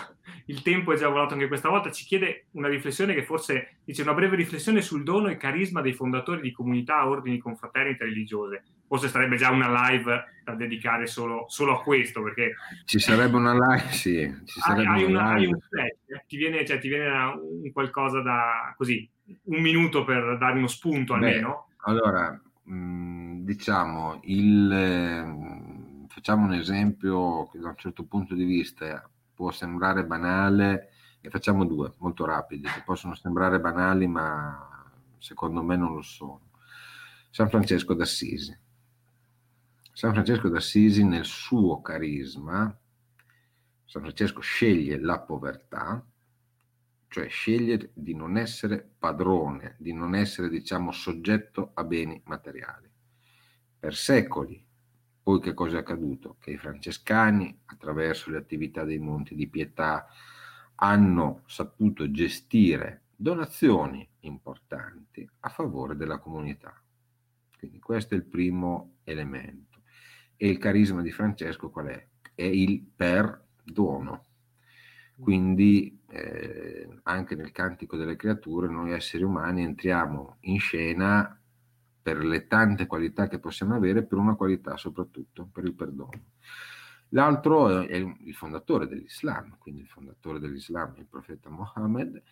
il 0.47 0.61
tempo 0.61 0.93
è 0.93 0.97
già 0.97 1.09
volato 1.09 1.33
anche 1.33 1.47
questa 1.47 1.69
volta, 1.69 1.91
ci 1.91 2.05
chiede 2.05 2.45
una 2.51 2.69
riflessione 2.69 3.13
che 3.13 3.23
forse 3.23 3.79
dice 3.83 4.01
una 4.01 4.13
breve 4.13 4.35
riflessione 4.35 4.81
sul 4.81 5.03
dono 5.03 5.27
e 5.27 5.37
carisma 5.37 5.81
dei 5.81 5.93
fondatori 5.93 6.41
di 6.41 6.51
comunità, 6.51 7.07
ordini, 7.07 7.37
confraternite 7.37 8.05
religiose. 8.05 8.63
Forse 8.87 9.09
sarebbe 9.09 9.35
già 9.35 9.51
una 9.51 9.89
live 9.89 10.23
da 10.45 10.55
dedicare 10.55 11.07
solo, 11.07 11.45
solo 11.49 11.77
a 11.77 11.83
questo, 11.83 12.23
perché... 12.23 12.55
Ci 12.85 12.99
sarebbe 12.99 13.35
una 13.35 13.53
live, 13.53 13.91
sì. 13.91 14.33
Ci 14.45 14.59
sarebbe 14.61 14.87
hai, 14.87 15.03
una, 15.03 15.31
hai 15.31 15.45
un 15.47 15.57
eh? 15.81 16.23
ti 16.25 16.37
viene, 16.37 16.65
cioè, 16.65 16.79
ti 16.79 16.87
viene 16.87 17.09
un 17.09 17.69
qualcosa 17.73 18.21
da... 18.21 18.73
così, 18.77 19.09
un 19.43 19.61
minuto 19.61 20.05
per 20.05 20.37
dare 20.37 20.57
uno 20.57 20.67
spunto 20.67 21.13
almeno? 21.13 21.67
Beh, 21.67 21.91
allora, 21.91 22.41
mm, 22.69 23.43
diciamo, 23.43 24.21
il, 24.23 24.71
eh, 24.71 26.07
facciamo 26.07 26.45
un 26.45 26.53
esempio 26.53 27.49
che 27.51 27.59
da 27.59 27.67
un 27.67 27.77
certo 27.77 28.05
punto 28.05 28.33
di 28.33 28.45
vista 28.45 29.09
può 29.37 29.51
sembrare 29.51 30.03
banale, 30.03 30.89
ne 31.21 31.29
facciamo 31.29 31.63
due 31.63 31.93
molto 31.99 32.25
rapidi, 32.25 32.63
che 32.63 32.81
possono 32.83 33.13
sembrare 33.13 33.59
banali 33.59 34.07
ma 34.07 34.91
secondo 35.19 35.61
me 35.61 35.77
non 35.77 35.93
lo 35.93 36.01
sono. 36.01 36.49
San 37.29 37.47
Francesco 37.47 37.93
d'Assisi. 37.93 38.57
San 39.93 40.11
Francesco 40.13 40.49
d'Assisi 40.49 41.03
nel 41.03 41.25
suo 41.25 41.81
carisma, 41.81 42.75
San 43.85 44.01
Francesco 44.01 44.41
sceglie 44.41 44.99
la 44.99 45.19
povertà, 45.19 46.03
cioè 47.07 47.27
sceglie 47.27 47.91
di 47.93 48.15
non 48.15 48.37
essere 48.37 48.89
padrone, 48.97 49.75
di 49.77 49.93
non 49.93 50.15
essere 50.15 50.49
diciamo 50.49 50.91
soggetto 50.91 51.71
a 51.75 51.83
beni 51.83 52.19
materiali. 52.25 52.89
Per 53.79 53.95
secoli 53.95 54.66
poi 55.27 55.41
che 55.41 55.53
cosa 55.53 55.75
è 55.75 55.79
accaduto? 55.81 56.37
Che 56.39 56.51
i 56.51 56.57
francescani, 56.57 57.53
attraverso 57.65 58.31
le 58.31 58.37
attività 58.37 58.85
dei 58.85 58.97
monti 58.97 59.35
di 59.35 59.49
pietà, 59.49 60.07
hanno 60.75 61.41
saputo 61.47 62.09
gestire 62.09 63.07
donazioni 63.13 64.07
importanti 64.21 65.29
a 65.41 65.49
favore 65.49 65.97
della 65.97 66.19
comunità. 66.19 66.81
Quindi 67.57 67.77
questo 67.79 68.13
è 68.13 68.17
il 68.17 68.23
primo 68.23 68.99
elemento. 69.03 69.81
E 70.37 70.47
il 70.47 70.59
carisma 70.59 71.01
di 71.01 71.11
Francesco 71.11 71.71
qual 71.71 71.87
è? 71.87 72.07
È 72.33 72.43
il 72.43 72.81
perdono. 72.95 74.27
Quindi 75.19 76.03
eh, 76.07 76.87
anche 77.03 77.35
nel 77.35 77.51
Cantico 77.51 77.97
delle 77.97 78.15
Creature 78.15 78.69
noi 78.69 78.93
esseri 78.93 79.23
umani 79.23 79.61
entriamo 79.61 80.37
in 80.43 80.59
scena 80.61 81.36
per 82.07 82.23
le 82.23 82.47
tante 82.47 82.87
qualità 82.87 83.27
che 83.27 83.37
possiamo 83.37 83.75
avere, 83.75 84.05
per 84.05 84.17
una 84.17 84.35
qualità 84.35 84.77
soprattutto, 84.77 85.49
per 85.51 85.65
il 85.65 85.73
perdono. 85.73 86.11
L'altro 87.09 87.81
è 87.81 87.95
il 87.97 88.33
fondatore 88.33 88.87
dell'Islam, 88.87 89.57
quindi 89.57 89.81
il 89.81 89.87
fondatore 89.87 90.39
dell'Islam 90.39 90.95
è 90.95 90.99
il 90.99 91.05
profeta 91.05 91.49
Mohammed, 91.49 92.23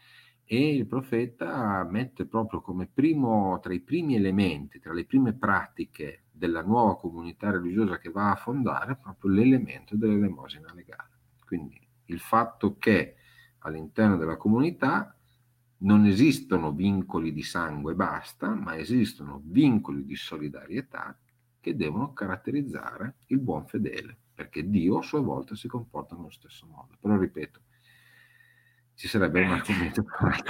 e 0.46 0.76
il 0.76 0.88
profeta 0.88 1.86
mette 1.90 2.26
proprio 2.26 2.62
come 2.62 2.88
primo, 2.88 3.60
tra 3.62 3.74
i 3.74 3.82
primi 3.82 4.16
elementi, 4.16 4.80
tra 4.80 4.94
le 4.94 5.04
prime 5.04 5.34
pratiche 5.34 6.24
della 6.32 6.62
nuova 6.62 6.96
comunità 6.98 7.52
religiosa 7.52 7.98
che 7.98 8.12
va 8.12 8.32
a 8.32 8.36
fondare, 8.36 8.96
proprio 8.96 9.32
l'elemento 9.32 9.98
dell'elemosina 9.98 10.72
legale. 10.74 11.10
Quindi 11.46 11.78
il 12.06 12.20
fatto 12.22 12.78
che 12.78 13.16
all'interno 13.60 14.16
della 14.16 14.38
comunità 14.38 15.14
non 15.80 16.06
esistono 16.06 16.72
vincoli 16.72 17.34
di 17.34 17.44
sangue 17.44 17.92
e 17.92 17.96
basta, 17.96 18.54
ma 18.54 18.78
esistono 18.78 19.42
vincoli 19.44 20.06
di 20.06 20.16
solidarietà 20.16 21.18
che 21.60 21.76
devono 21.76 22.14
caratterizzare 22.14 23.16
il 23.28 23.40
buon 23.40 23.66
fedele, 23.66 24.16
perché 24.34 24.70
Dio 24.70 25.00
a 25.00 25.02
sua 25.02 25.20
volta 25.20 25.56
si 25.56 25.68
comporta 25.68 26.16
nello 26.16 26.30
stesso 26.30 26.66
modo. 26.68 26.96
Però 27.00 27.18
ripeto, 27.18 27.60
ci 28.96 29.08
sarebbe 29.08 29.44
un 29.44 29.52
argomento 29.52 30.04
per 30.06 30.44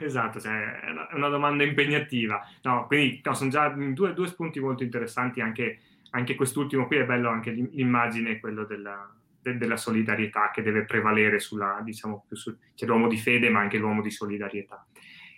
Esatto, 0.00 0.38
cioè, 0.38 0.80
è 0.80 1.14
una 1.14 1.28
domanda 1.28 1.64
impegnativa. 1.64 2.46
No, 2.62 2.86
quindi 2.86 3.20
no, 3.24 3.34
sono 3.34 3.50
già 3.50 3.68
due, 3.68 4.12
due, 4.12 4.26
spunti 4.28 4.60
molto 4.60 4.82
interessanti, 4.82 5.40
anche, 5.40 5.80
anche 6.10 6.36
quest'ultimo 6.36 6.86
qui 6.86 6.98
è 6.98 7.04
bello, 7.04 7.28
anche 7.28 7.50
l'immagine, 7.50 8.38
quello 8.38 8.64
della, 8.64 9.12
de- 9.44 9.58
della 9.58 9.76
solidarietà 9.76 10.50
che 10.50 10.62
deve 10.62 10.84
prevalere 10.84 11.38
sulla, 11.38 11.80
diciamo, 11.84 12.24
su, 12.30 12.56
c'è 12.74 12.86
l'uomo 12.86 13.08
di 13.08 13.18
fede 13.18 13.50
ma 13.50 13.60
anche 13.60 13.78
l'uomo 13.78 14.00
di 14.00 14.10
solidarietà. 14.10 14.86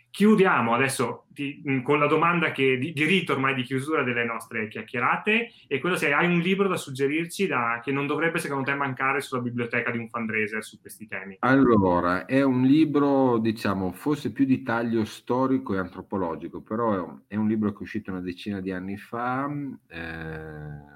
Chiudiamo 0.09 0.73
adesso 0.73 1.25
di, 1.29 1.61
con 1.83 1.99
la 1.99 2.07
domanda 2.07 2.51
che, 2.51 2.79
di, 2.79 2.95
di, 2.95 3.05
rito 3.05 3.35
ormai 3.35 3.55
di 3.55 3.65
chiusura 3.65 4.03
delle 4.03 4.25
nostre 4.25 4.67
chiacchierate 4.67 5.51
e 5.67 5.79
quello 5.79 5.97
se 5.97 6.11
hai 6.15 6.27
un 6.27 6.39
libro 6.39 6.69
da 6.69 6.79
suggerirci 6.79 7.47
da, 7.47 7.83
che 7.85 7.93
non 7.93 8.07
dovrebbe 8.07 8.39
secondo 8.39 8.65
te 8.65 8.75
mancare 8.75 9.21
sulla 9.21 9.43
biblioteca 9.43 9.91
di 9.91 9.99
un 9.99 10.09
fundraiser 10.09 10.65
su 10.65 10.81
questi 10.81 11.07
temi. 11.07 11.37
Allora, 11.41 12.25
è 12.25 12.41
un 12.41 12.63
libro 12.63 13.37
diciamo 13.37 13.93
forse 13.93 14.33
più 14.33 14.47
di 14.47 14.63
taglio 14.63 15.05
storico 15.05 15.75
e 15.75 15.79
antropologico, 15.79 16.63
però 16.63 17.19
è 17.27 17.37
un 17.37 17.47
libro 17.47 17.73
che 17.73 17.81
è 17.81 17.83
uscito 17.83 18.11
una 18.11 18.23
decina 18.23 18.63
di 18.63 18.73
anni 18.73 18.97
fa 18.97 19.51
eh, 19.89 20.95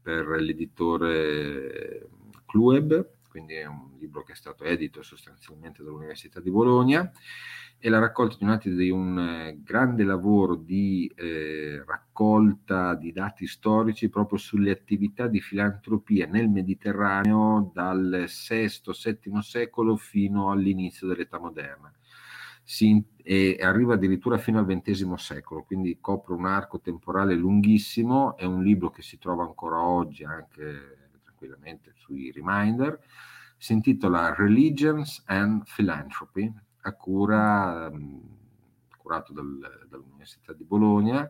per 0.00 0.28
l'editore 0.28 2.08
Clueb, 2.50 3.08
quindi 3.28 3.54
è 3.54 3.64
un 3.64 3.92
libro 3.98 4.24
che 4.24 4.32
è 4.32 4.34
stato 4.34 4.64
edito 4.64 5.02
sostanzialmente 5.02 5.84
dall'Università 5.84 6.40
di 6.40 6.50
Bologna, 6.50 7.10
e 7.82 7.88
la 7.88 8.00
raccolta 8.00 8.36
di 8.38 8.44
un 8.44 8.76
di 8.76 8.90
un 8.90 9.18
eh, 9.18 9.60
grande 9.62 10.04
lavoro 10.04 10.54
di 10.56 11.10
eh, 11.14 11.82
raccolta 11.86 12.94
di 12.94 13.10
dati 13.12 13.46
storici 13.46 14.10
proprio 14.10 14.36
sulle 14.36 14.70
attività 14.70 15.28
di 15.28 15.40
filantropia 15.40 16.26
nel 16.26 16.50
Mediterraneo 16.50 17.70
dal 17.72 18.26
VI-VII 18.26 19.40
secolo 19.40 19.96
fino 19.96 20.50
all'inizio 20.50 21.06
dell'età 21.06 21.38
moderna. 21.38 21.90
Si, 22.62 23.02
e 23.22 23.56
arriva 23.60 23.94
addirittura 23.94 24.36
fino 24.38 24.58
al 24.58 24.66
XX 24.66 25.14
secolo, 25.14 25.62
quindi 25.62 25.98
copre 26.00 26.34
un 26.34 26.46
arco 26.46 26.80
temporale 26.80 27.34
lunghissimo, 27.34 28.36
è 28.36 28.44
un 28.44 28.62
libro 28.62 28.90
che 28.90 29.02
si 29.02 29.18
trova 29.18 29.44
ancora 29.44 29.80
oggi 29.80 30.24
anche 30.24 31.09
tranquillamente 31.40 31.92
sui 31.94 32.30
reminder, 32.30 33.00
si 33.56 33.72
intitola 33.72 34.34
Religions 34.34 35.22
and 35.26 35.62
Philanthropy, 35.64 36.52
a 36.82 36.92
cura, 36.92 37.90
curato 38.96 39.32
dal, 39.32 39.86
dall'Università 39.88 40.52
di 40.52 40.64
Bologna. 40.64 41.28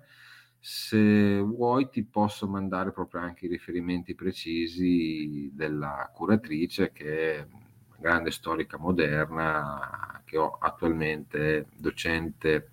Se 0.59 1.39
vuoi 1.39 1.89
ti 1.89 2.05
posso 2.05 2.47
mandare 2.47 2.91
proprio 2.93 3.21
anche 3.21 3.47
i 3.47 3.49
riferimenti 3.49 4.15
precisi 4.15 5.51
della 5.55 6.11
curatrice 6.13 6.93
che 6.93 7.37
è 7.37 7.47
una 7.49 7.97
grande 7.99 8.31
storica 8.31 8.77
moderna 8.77 10.23
che 10.25 10.37
ho 10.37 10.59
attualmente 10.61 11.69
docente 11.77 12.73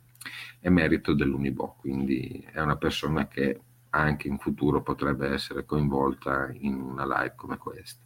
emerito 0.60 1.14
dell'Unibo, 1.14 1.78
quindi 1.80 2.46
è 2.52 2.60
una 2.60 2.76
persona 2.76 3.28
che 3.28 3.62
anche 3.92 4.28
in 4.28 4.38
futuro 4.38 4.82
potrebbe 4.82 5.30
essere 5.30 5.66
coinvolta 5.66 6.50
in 6.54 6.76
una 6.76 7.06
live 7.06 7.34
come 7.36 7.58
questa. 7.58 8.02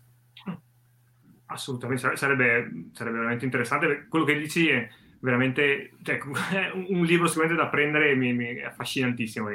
Assolutamente, 1.47 2.15
sarebbe, 2.15 2.89
sarebbe 2.93 3.17
veramente 3.17 3.45
interessante. 3.45 4.05
Quello 4.07 4.25
che 4.25 4.37
dici 4.37 4.69
è 4.69 4.87
veramente 5.19 5.91
cioè, 6.01 6.19
un 6.89 7.03
libro 7.03 7.27
sicuramente 7.27 7.61
da 7.61 7.69
prendere 7.69 8.15
mi, 8.15 8.33
mi 8.33 8.55
è 8.55 8.63
affascinantissimo. 8.63 9.49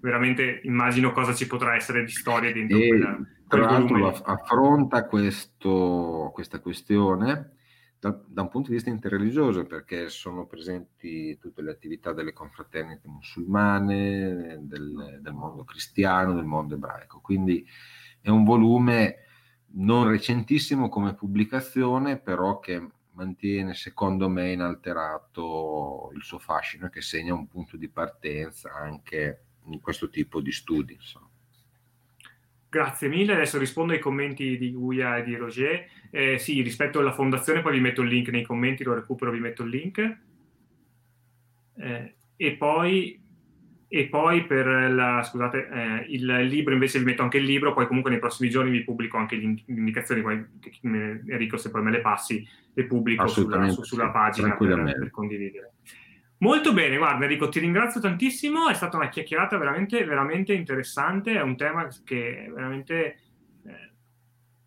Veramente 0.00 0.60
immagino 0.64 1.10
cosa 1.10 1.34
ci 1.34 1.46
potrà 1.46 1.74
essere 1.74 2.04
di 2.04 2.10
storia 2.10 2.52
dentro 2.52 2.78
e, 2.78 2.88
quella, 2.88 3.18
Tra 3.48 3.60
l'altro 3.60 4.08
affronta 4.08 5.06
questo, 5.06 6.30
questa 6.32 6.60
questione 6.60 7.56
da, 8.00 8.16
da, 8.26 8.42
un 8.42 8.48
punto 8.48 8.68
di 8.68 8.74
vista 8.74 8.90
interreligioso, 8.90 9.64
perché 9.64 10.08
sono 10.08 10.46
presenti 10.46 11.36
tutte 11.38 11.62
le 11.62 11.72
attività 11.72 12.12
delle 12.12 12.32
confraternite 12.32 13.08
musulmane, 13.08 14.58
del, 14.62 15.18
del 15.20 15.32
mondo 15.32 15.64
cristiano, 15.64 16.34
del 16.34 16.44
mondo 16.44 16.74
ebraico. 16.74 17.20
Quindi 17.20 17.66
è 18.20 18.30
un 18.30 18.44
volume 18.44 19.16
non 19.70 20.08
recentissimo 20.08 20.88
come 20.88 21.14
pubblicazione, 21.14 22.18
però 22.18 22.58
che 22.60 22.88
mantiene 23.12 23.74
secondo 23.74 24.28
me 24.28 24.52
inalterato 24.52 26.10
il 26.14 26.22
suo 26.22 26.38
fascino 26.38 26.86
e 26.86 26.90
che 26.90 27.02
segna 27.02 27.34
un 27.34 27.48
punto 27.48 27.76
di 27.76 27.88
partenza 27.88 28.72
anche 28.72 29.42
in 29.64 29.80
questo 29.80 30.08
tipo 30.08 30.40
di 30.40 30.52
studi. 30.52 30.94
Insomma. 30.94 31.27
Grazie 32.70 33.08
mille, 33.08 33.32
adesso 33.32 33.58
rispondo 33.58 33.94
ai 33.94 33.98
commenti 33.98 34.58
di 34.58 34.72
Guia 34.72 35.16
e 35.16 35.22
di 35.24 35.34
Roger. 35.36 35.86
Eh, 36.10 36.38
sì, 36.38 36.60
rispetto 36.60 36.98
alla 36.98 37.12
fondazione, 37.12 37.62
poi 37.62 37.72
vi 37.72 37.80
metto 37.80 38.02
il 38.02 38.08
link 38.08 38.28
nei 38.28 38.42
commenti, 38.42 38.84
lo 38.84 38.94
recupero, 38.94 39.30
vi 39.30 39.40
metto 39.40 39.62
il 39.62 39.70
link. 39.70 40.18
Eh, 41.78 42.14
e, 42.36 42.52
poi, 42.56 43.18
e 43.88 44.06
poi 44.08 44.44
per 44.44 44.66
la, 44.66 45.22
scusate, 45.22 45.68
eh, 45.68 46.06
il 46.10 46.26
libro 46.46 46.74
invece 46.74 46.98
vi 46.98 47.06
metto 47.06 47.22
anche 47.22 47.38
il 47.38 47.44
libro, 47.44 47.72
poi 47.72 47.86
comunque 47.86 48.10
nei 48.10 48.20
prossimi 48.20 48.50
giorni 48.50 48.70
vi 48.70 48.84
pubblico 48.84 49.16
anche 49.16 49.36
le 49.36 49.56
indicazioni, 49.64 50.20
poi 50.20 50.44
Enrico 50.82 51.56
se 51.56 51.70
poi 51.70 51.82
me 51.82 51.90
le 51.90 52.00
passi, 52.00 52.46
le 52.74 52.84
pubblico 52.84 53.26
sulla, 53.28 53.66
su, 53.70 53.82
sulla 53.82 54.10
pagina 54.10 54.54
per, 54.56 54.82
per 54.82 55.10
condividere. 55.10 55.72
Molto 56.40 56.72
bene, 56.72 56.96
guarda 56.96 57.24
Enrico, 57.24 57.48
ti 57.48 57.58
ringrazio 57.58 58.00
tantissimo, 58.00 58.68
è 58.68 58.74
stata 58.74 58.96
una 58.96 59.08
chiacchierata 59.08 59.58
veramente, 59.58 60.04
veramente 60.04 60.52
interessante, 60.52 61.32
è 61.32 61.42
un 61.42 61.56
tema 61.56 61.88
che 62.04 62.48
veramente 62.54 63.18
eh, 63.64 63.92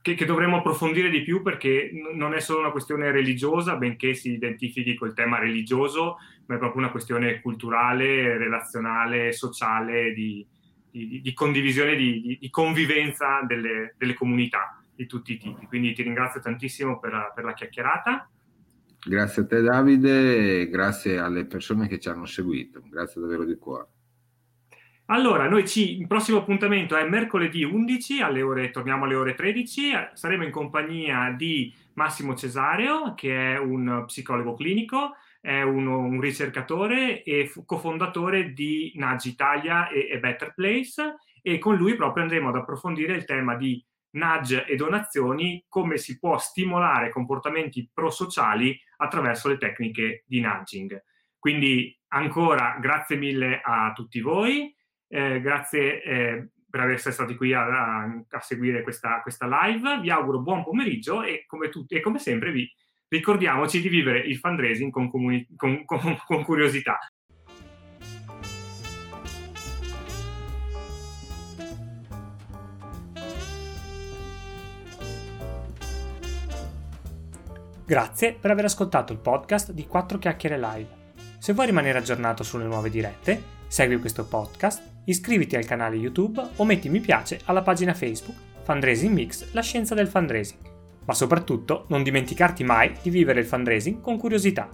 che, 0.02 0.16
che, 0.16 0.26
dovremmo 0.26 0.58
approfondire 0.58 1.10
di 1.10 1.22
più 1.22 1.42
perché 1.42 1.90
non 2.14 2.34
è 2.34 2.42
solo 2.42 2.60
una 2.60 2.72
questione 2.72 3.10
religiosa, 3.12 3.78
benché 3.78 4.14
si 4.16 4.34
identifichi 4.34 4.96
col 4.96 5.14
tema 5.14 5.40
religioso, 5.40 6.18
ma 6.48 6.56
è 6.56 6.58
proprio 6.58 6.82
una 6.82 6.92
questione 6.92 7.40
culturale, 7.40 8.38
relazionale, 8.38 9.32
sociale, 9.32 10.12
di, 10.12 10.46
di, 10.90 11.22
di 11.22 11.34
condivisione, 11.34 11.96
di, 11.96 12.38
di 12.38 12.50
convivenza 12.50 13.44
delle, 13.48 13.96
delle, 13.98 14.14
comunità 14.14 14.84
di 14.94 15.06
tutti 15.06 15.32
i 15.32 15.38
tipi. 15.38 15.68
Quindi 15.68 15.94
ti 15.94 16.04
ringrazio 16.04 16.42
tantissimo 16.42 17.00
per, 17.00 17.32
per 17.34 17.46
la 17.46 17.54
chiacchierata. 17.54 18.30
Grazie 19.04 19.42
a 19.42 19.46
te 19.48 19.62
Davide 19.62 20.62
e 20.62 20.70
grazie 20.70 21.18
alle 21.18 21.46
persone 21.46 21.88
che 21.88 22.00
ci 22.00 22.10
hanno 22.10 22.26
seguito. 22.26 22.82
Grazie 22.88 23.20
davvero 23.22 23.46
di 23.46 23.58
cuore. 23.58 23.88
Allora, 25.06 25.50
noi 25.50 25.68
ci, 25.68 26.00
il 26.00 26.08
prossimo 26.08 26.38
appuntamento 26.38 26.96
è 26.96 27.06
mercoledì 27.06 27.64
11, 27.64 28.22
alle 28.22 28.42
ore, 28.42 28.70
torniamo 28.70 29.04
alle 29.04 29.16
ore 29.16 29.34
13, 29.34 29.92
saremo 30.14 30.46
in 30.46 30.52
compagnia 30.52 31.34
di 31.38 31.74
Massimo 31.96 32.34
Cesareo, 32.34 33.14
che 33.14 33.56
è 33.56 33.58
un 33.58 34.04
psicologo 34.06 34.54
clinico, 34.54 35.16
è 35.42 35.64
uno, 35.64 35.98
un 35.98 36.22
ricercatore 36.22 37.24
e 37.24 37.52
cofondatore 37.66 38.54
di 38.54 38.94
Nudge 38.96 39.28
Italia 39.28 39.90
e, 39.90 40.08
e 40.12 40.20
Better 40.20 40.54
Place 40.54 41.16
e 41.42 41.58
con 41.58 41.76
lui 41.76 41.96
proprio 41.96 42.24
andremo 42.24 42.50
ad 42.50 42.56
approfondire 42.56 43.14
il 43.14 43.26
tema 43.26 43.56
di 43.56 43.84
nudge 44.12 44.66
e 44.66 44.76
donazioni, 44.76 45.66
come 45.68 45.98
si 45.98 46.20
può 46.20 46.38
stimolare 46.38 47.10
comportamenti 47.10 47.90
prosociali 47.94 48.80
attraverso 48.98 49.48
le 49.48 49.58
tecniche 49.58 50.24
di 50.28 50.42
nudging. 50.42 51.04
Quindi 51.38 51.98
ancora 52.10 52.78
grazie 52.80 53.16
mille 53.16 53.62
a 53.64 53.92
tutti 53.94 54.20
voi 54.22 54.76
eh, 55.12 55.42
grazie 55.42 56.02
eh, 56.04 56.50
per 56.70 56.90
essere 56.90 57.14
stati 57.14 57.36
qui 57.36 57.54
a, 57.54 57.66
a, 57.66 58.24
a 58.30 58.40
seguire 58.40 58.82
questa, 58.82 59.20
questa, 59.22 59.46
live. 59.46 60.00
Vi 60.00 60.10
auguro 60.10 60.40
buon 60.40 60.64
pomeriggio 60.64 61.22
e 61.22 61.44
come, 61.48 61.68
tutti, 61.68 61.96
e 61.96 62.00
come 62.00 62.18
sempre 62.18 62.52
vi 62.52 62.72
ricordiamoci 63.10 63.82
di 63.82 63.90
vivere 63.90 64.20
il 64.20 64.38
fundraising 64.38 64.90
con, 64.90 65.10
comuni- 65.10 65.46
con, 65.58 65.84
con, 65.84 66.18
con 66.26 66.44
curiosità. 66.44 66.98
Grazie 77.86 78.34
per 78.34 78.52
aver 78.52 78.66
ascoltato 78.66 79.12
il 79.12 79.20
podcast 79.20 79.72
di 79.72 79.88
4 79.88 80.20
chiacchiere 80.20 80.60
live. 80.60 81.00
Se 81.40 81.54
vuoi 81.54 81.66
rimanere 81.66 81.98
aggiornato 81.98 82.44
sulle 82.44 82.66
nuove 82.66 82.90
dirette, 82.90 83.42
segui 83.68 84.00
questo 84.00 84.26
podcast 84.26 84.82
iscriviti 85.06 85.56
al 85.56 85.66
canale 85.66 85.96
YouTube 85.96 86.42
o 86.58 86.64
metti 86.64 86.90
mi 86.90 87.00
piace 87.00 87.40
alla 87.46 87.64
pagina 87.64 87.96
Facebook 87.96 88.38
Fundraising 88.62 89.14
Mix, 89.14 89.52
la 89.54 89.62
scienza 89.62 89.96
del 89.96 90.08
fundraising. 90.08 90.60
Ma 91.06 91.14
soprattutto 91.14 91.86
non 91.88 92.04
dimenticarti 92.04 92.64
mai 92.64 92.94
di 93.02 93.10
vivere 93.10 93.40
il 93.40 93.48
fundraising 93.48 94.00
con 94.00 94.18
curiosità. 94.18 94.70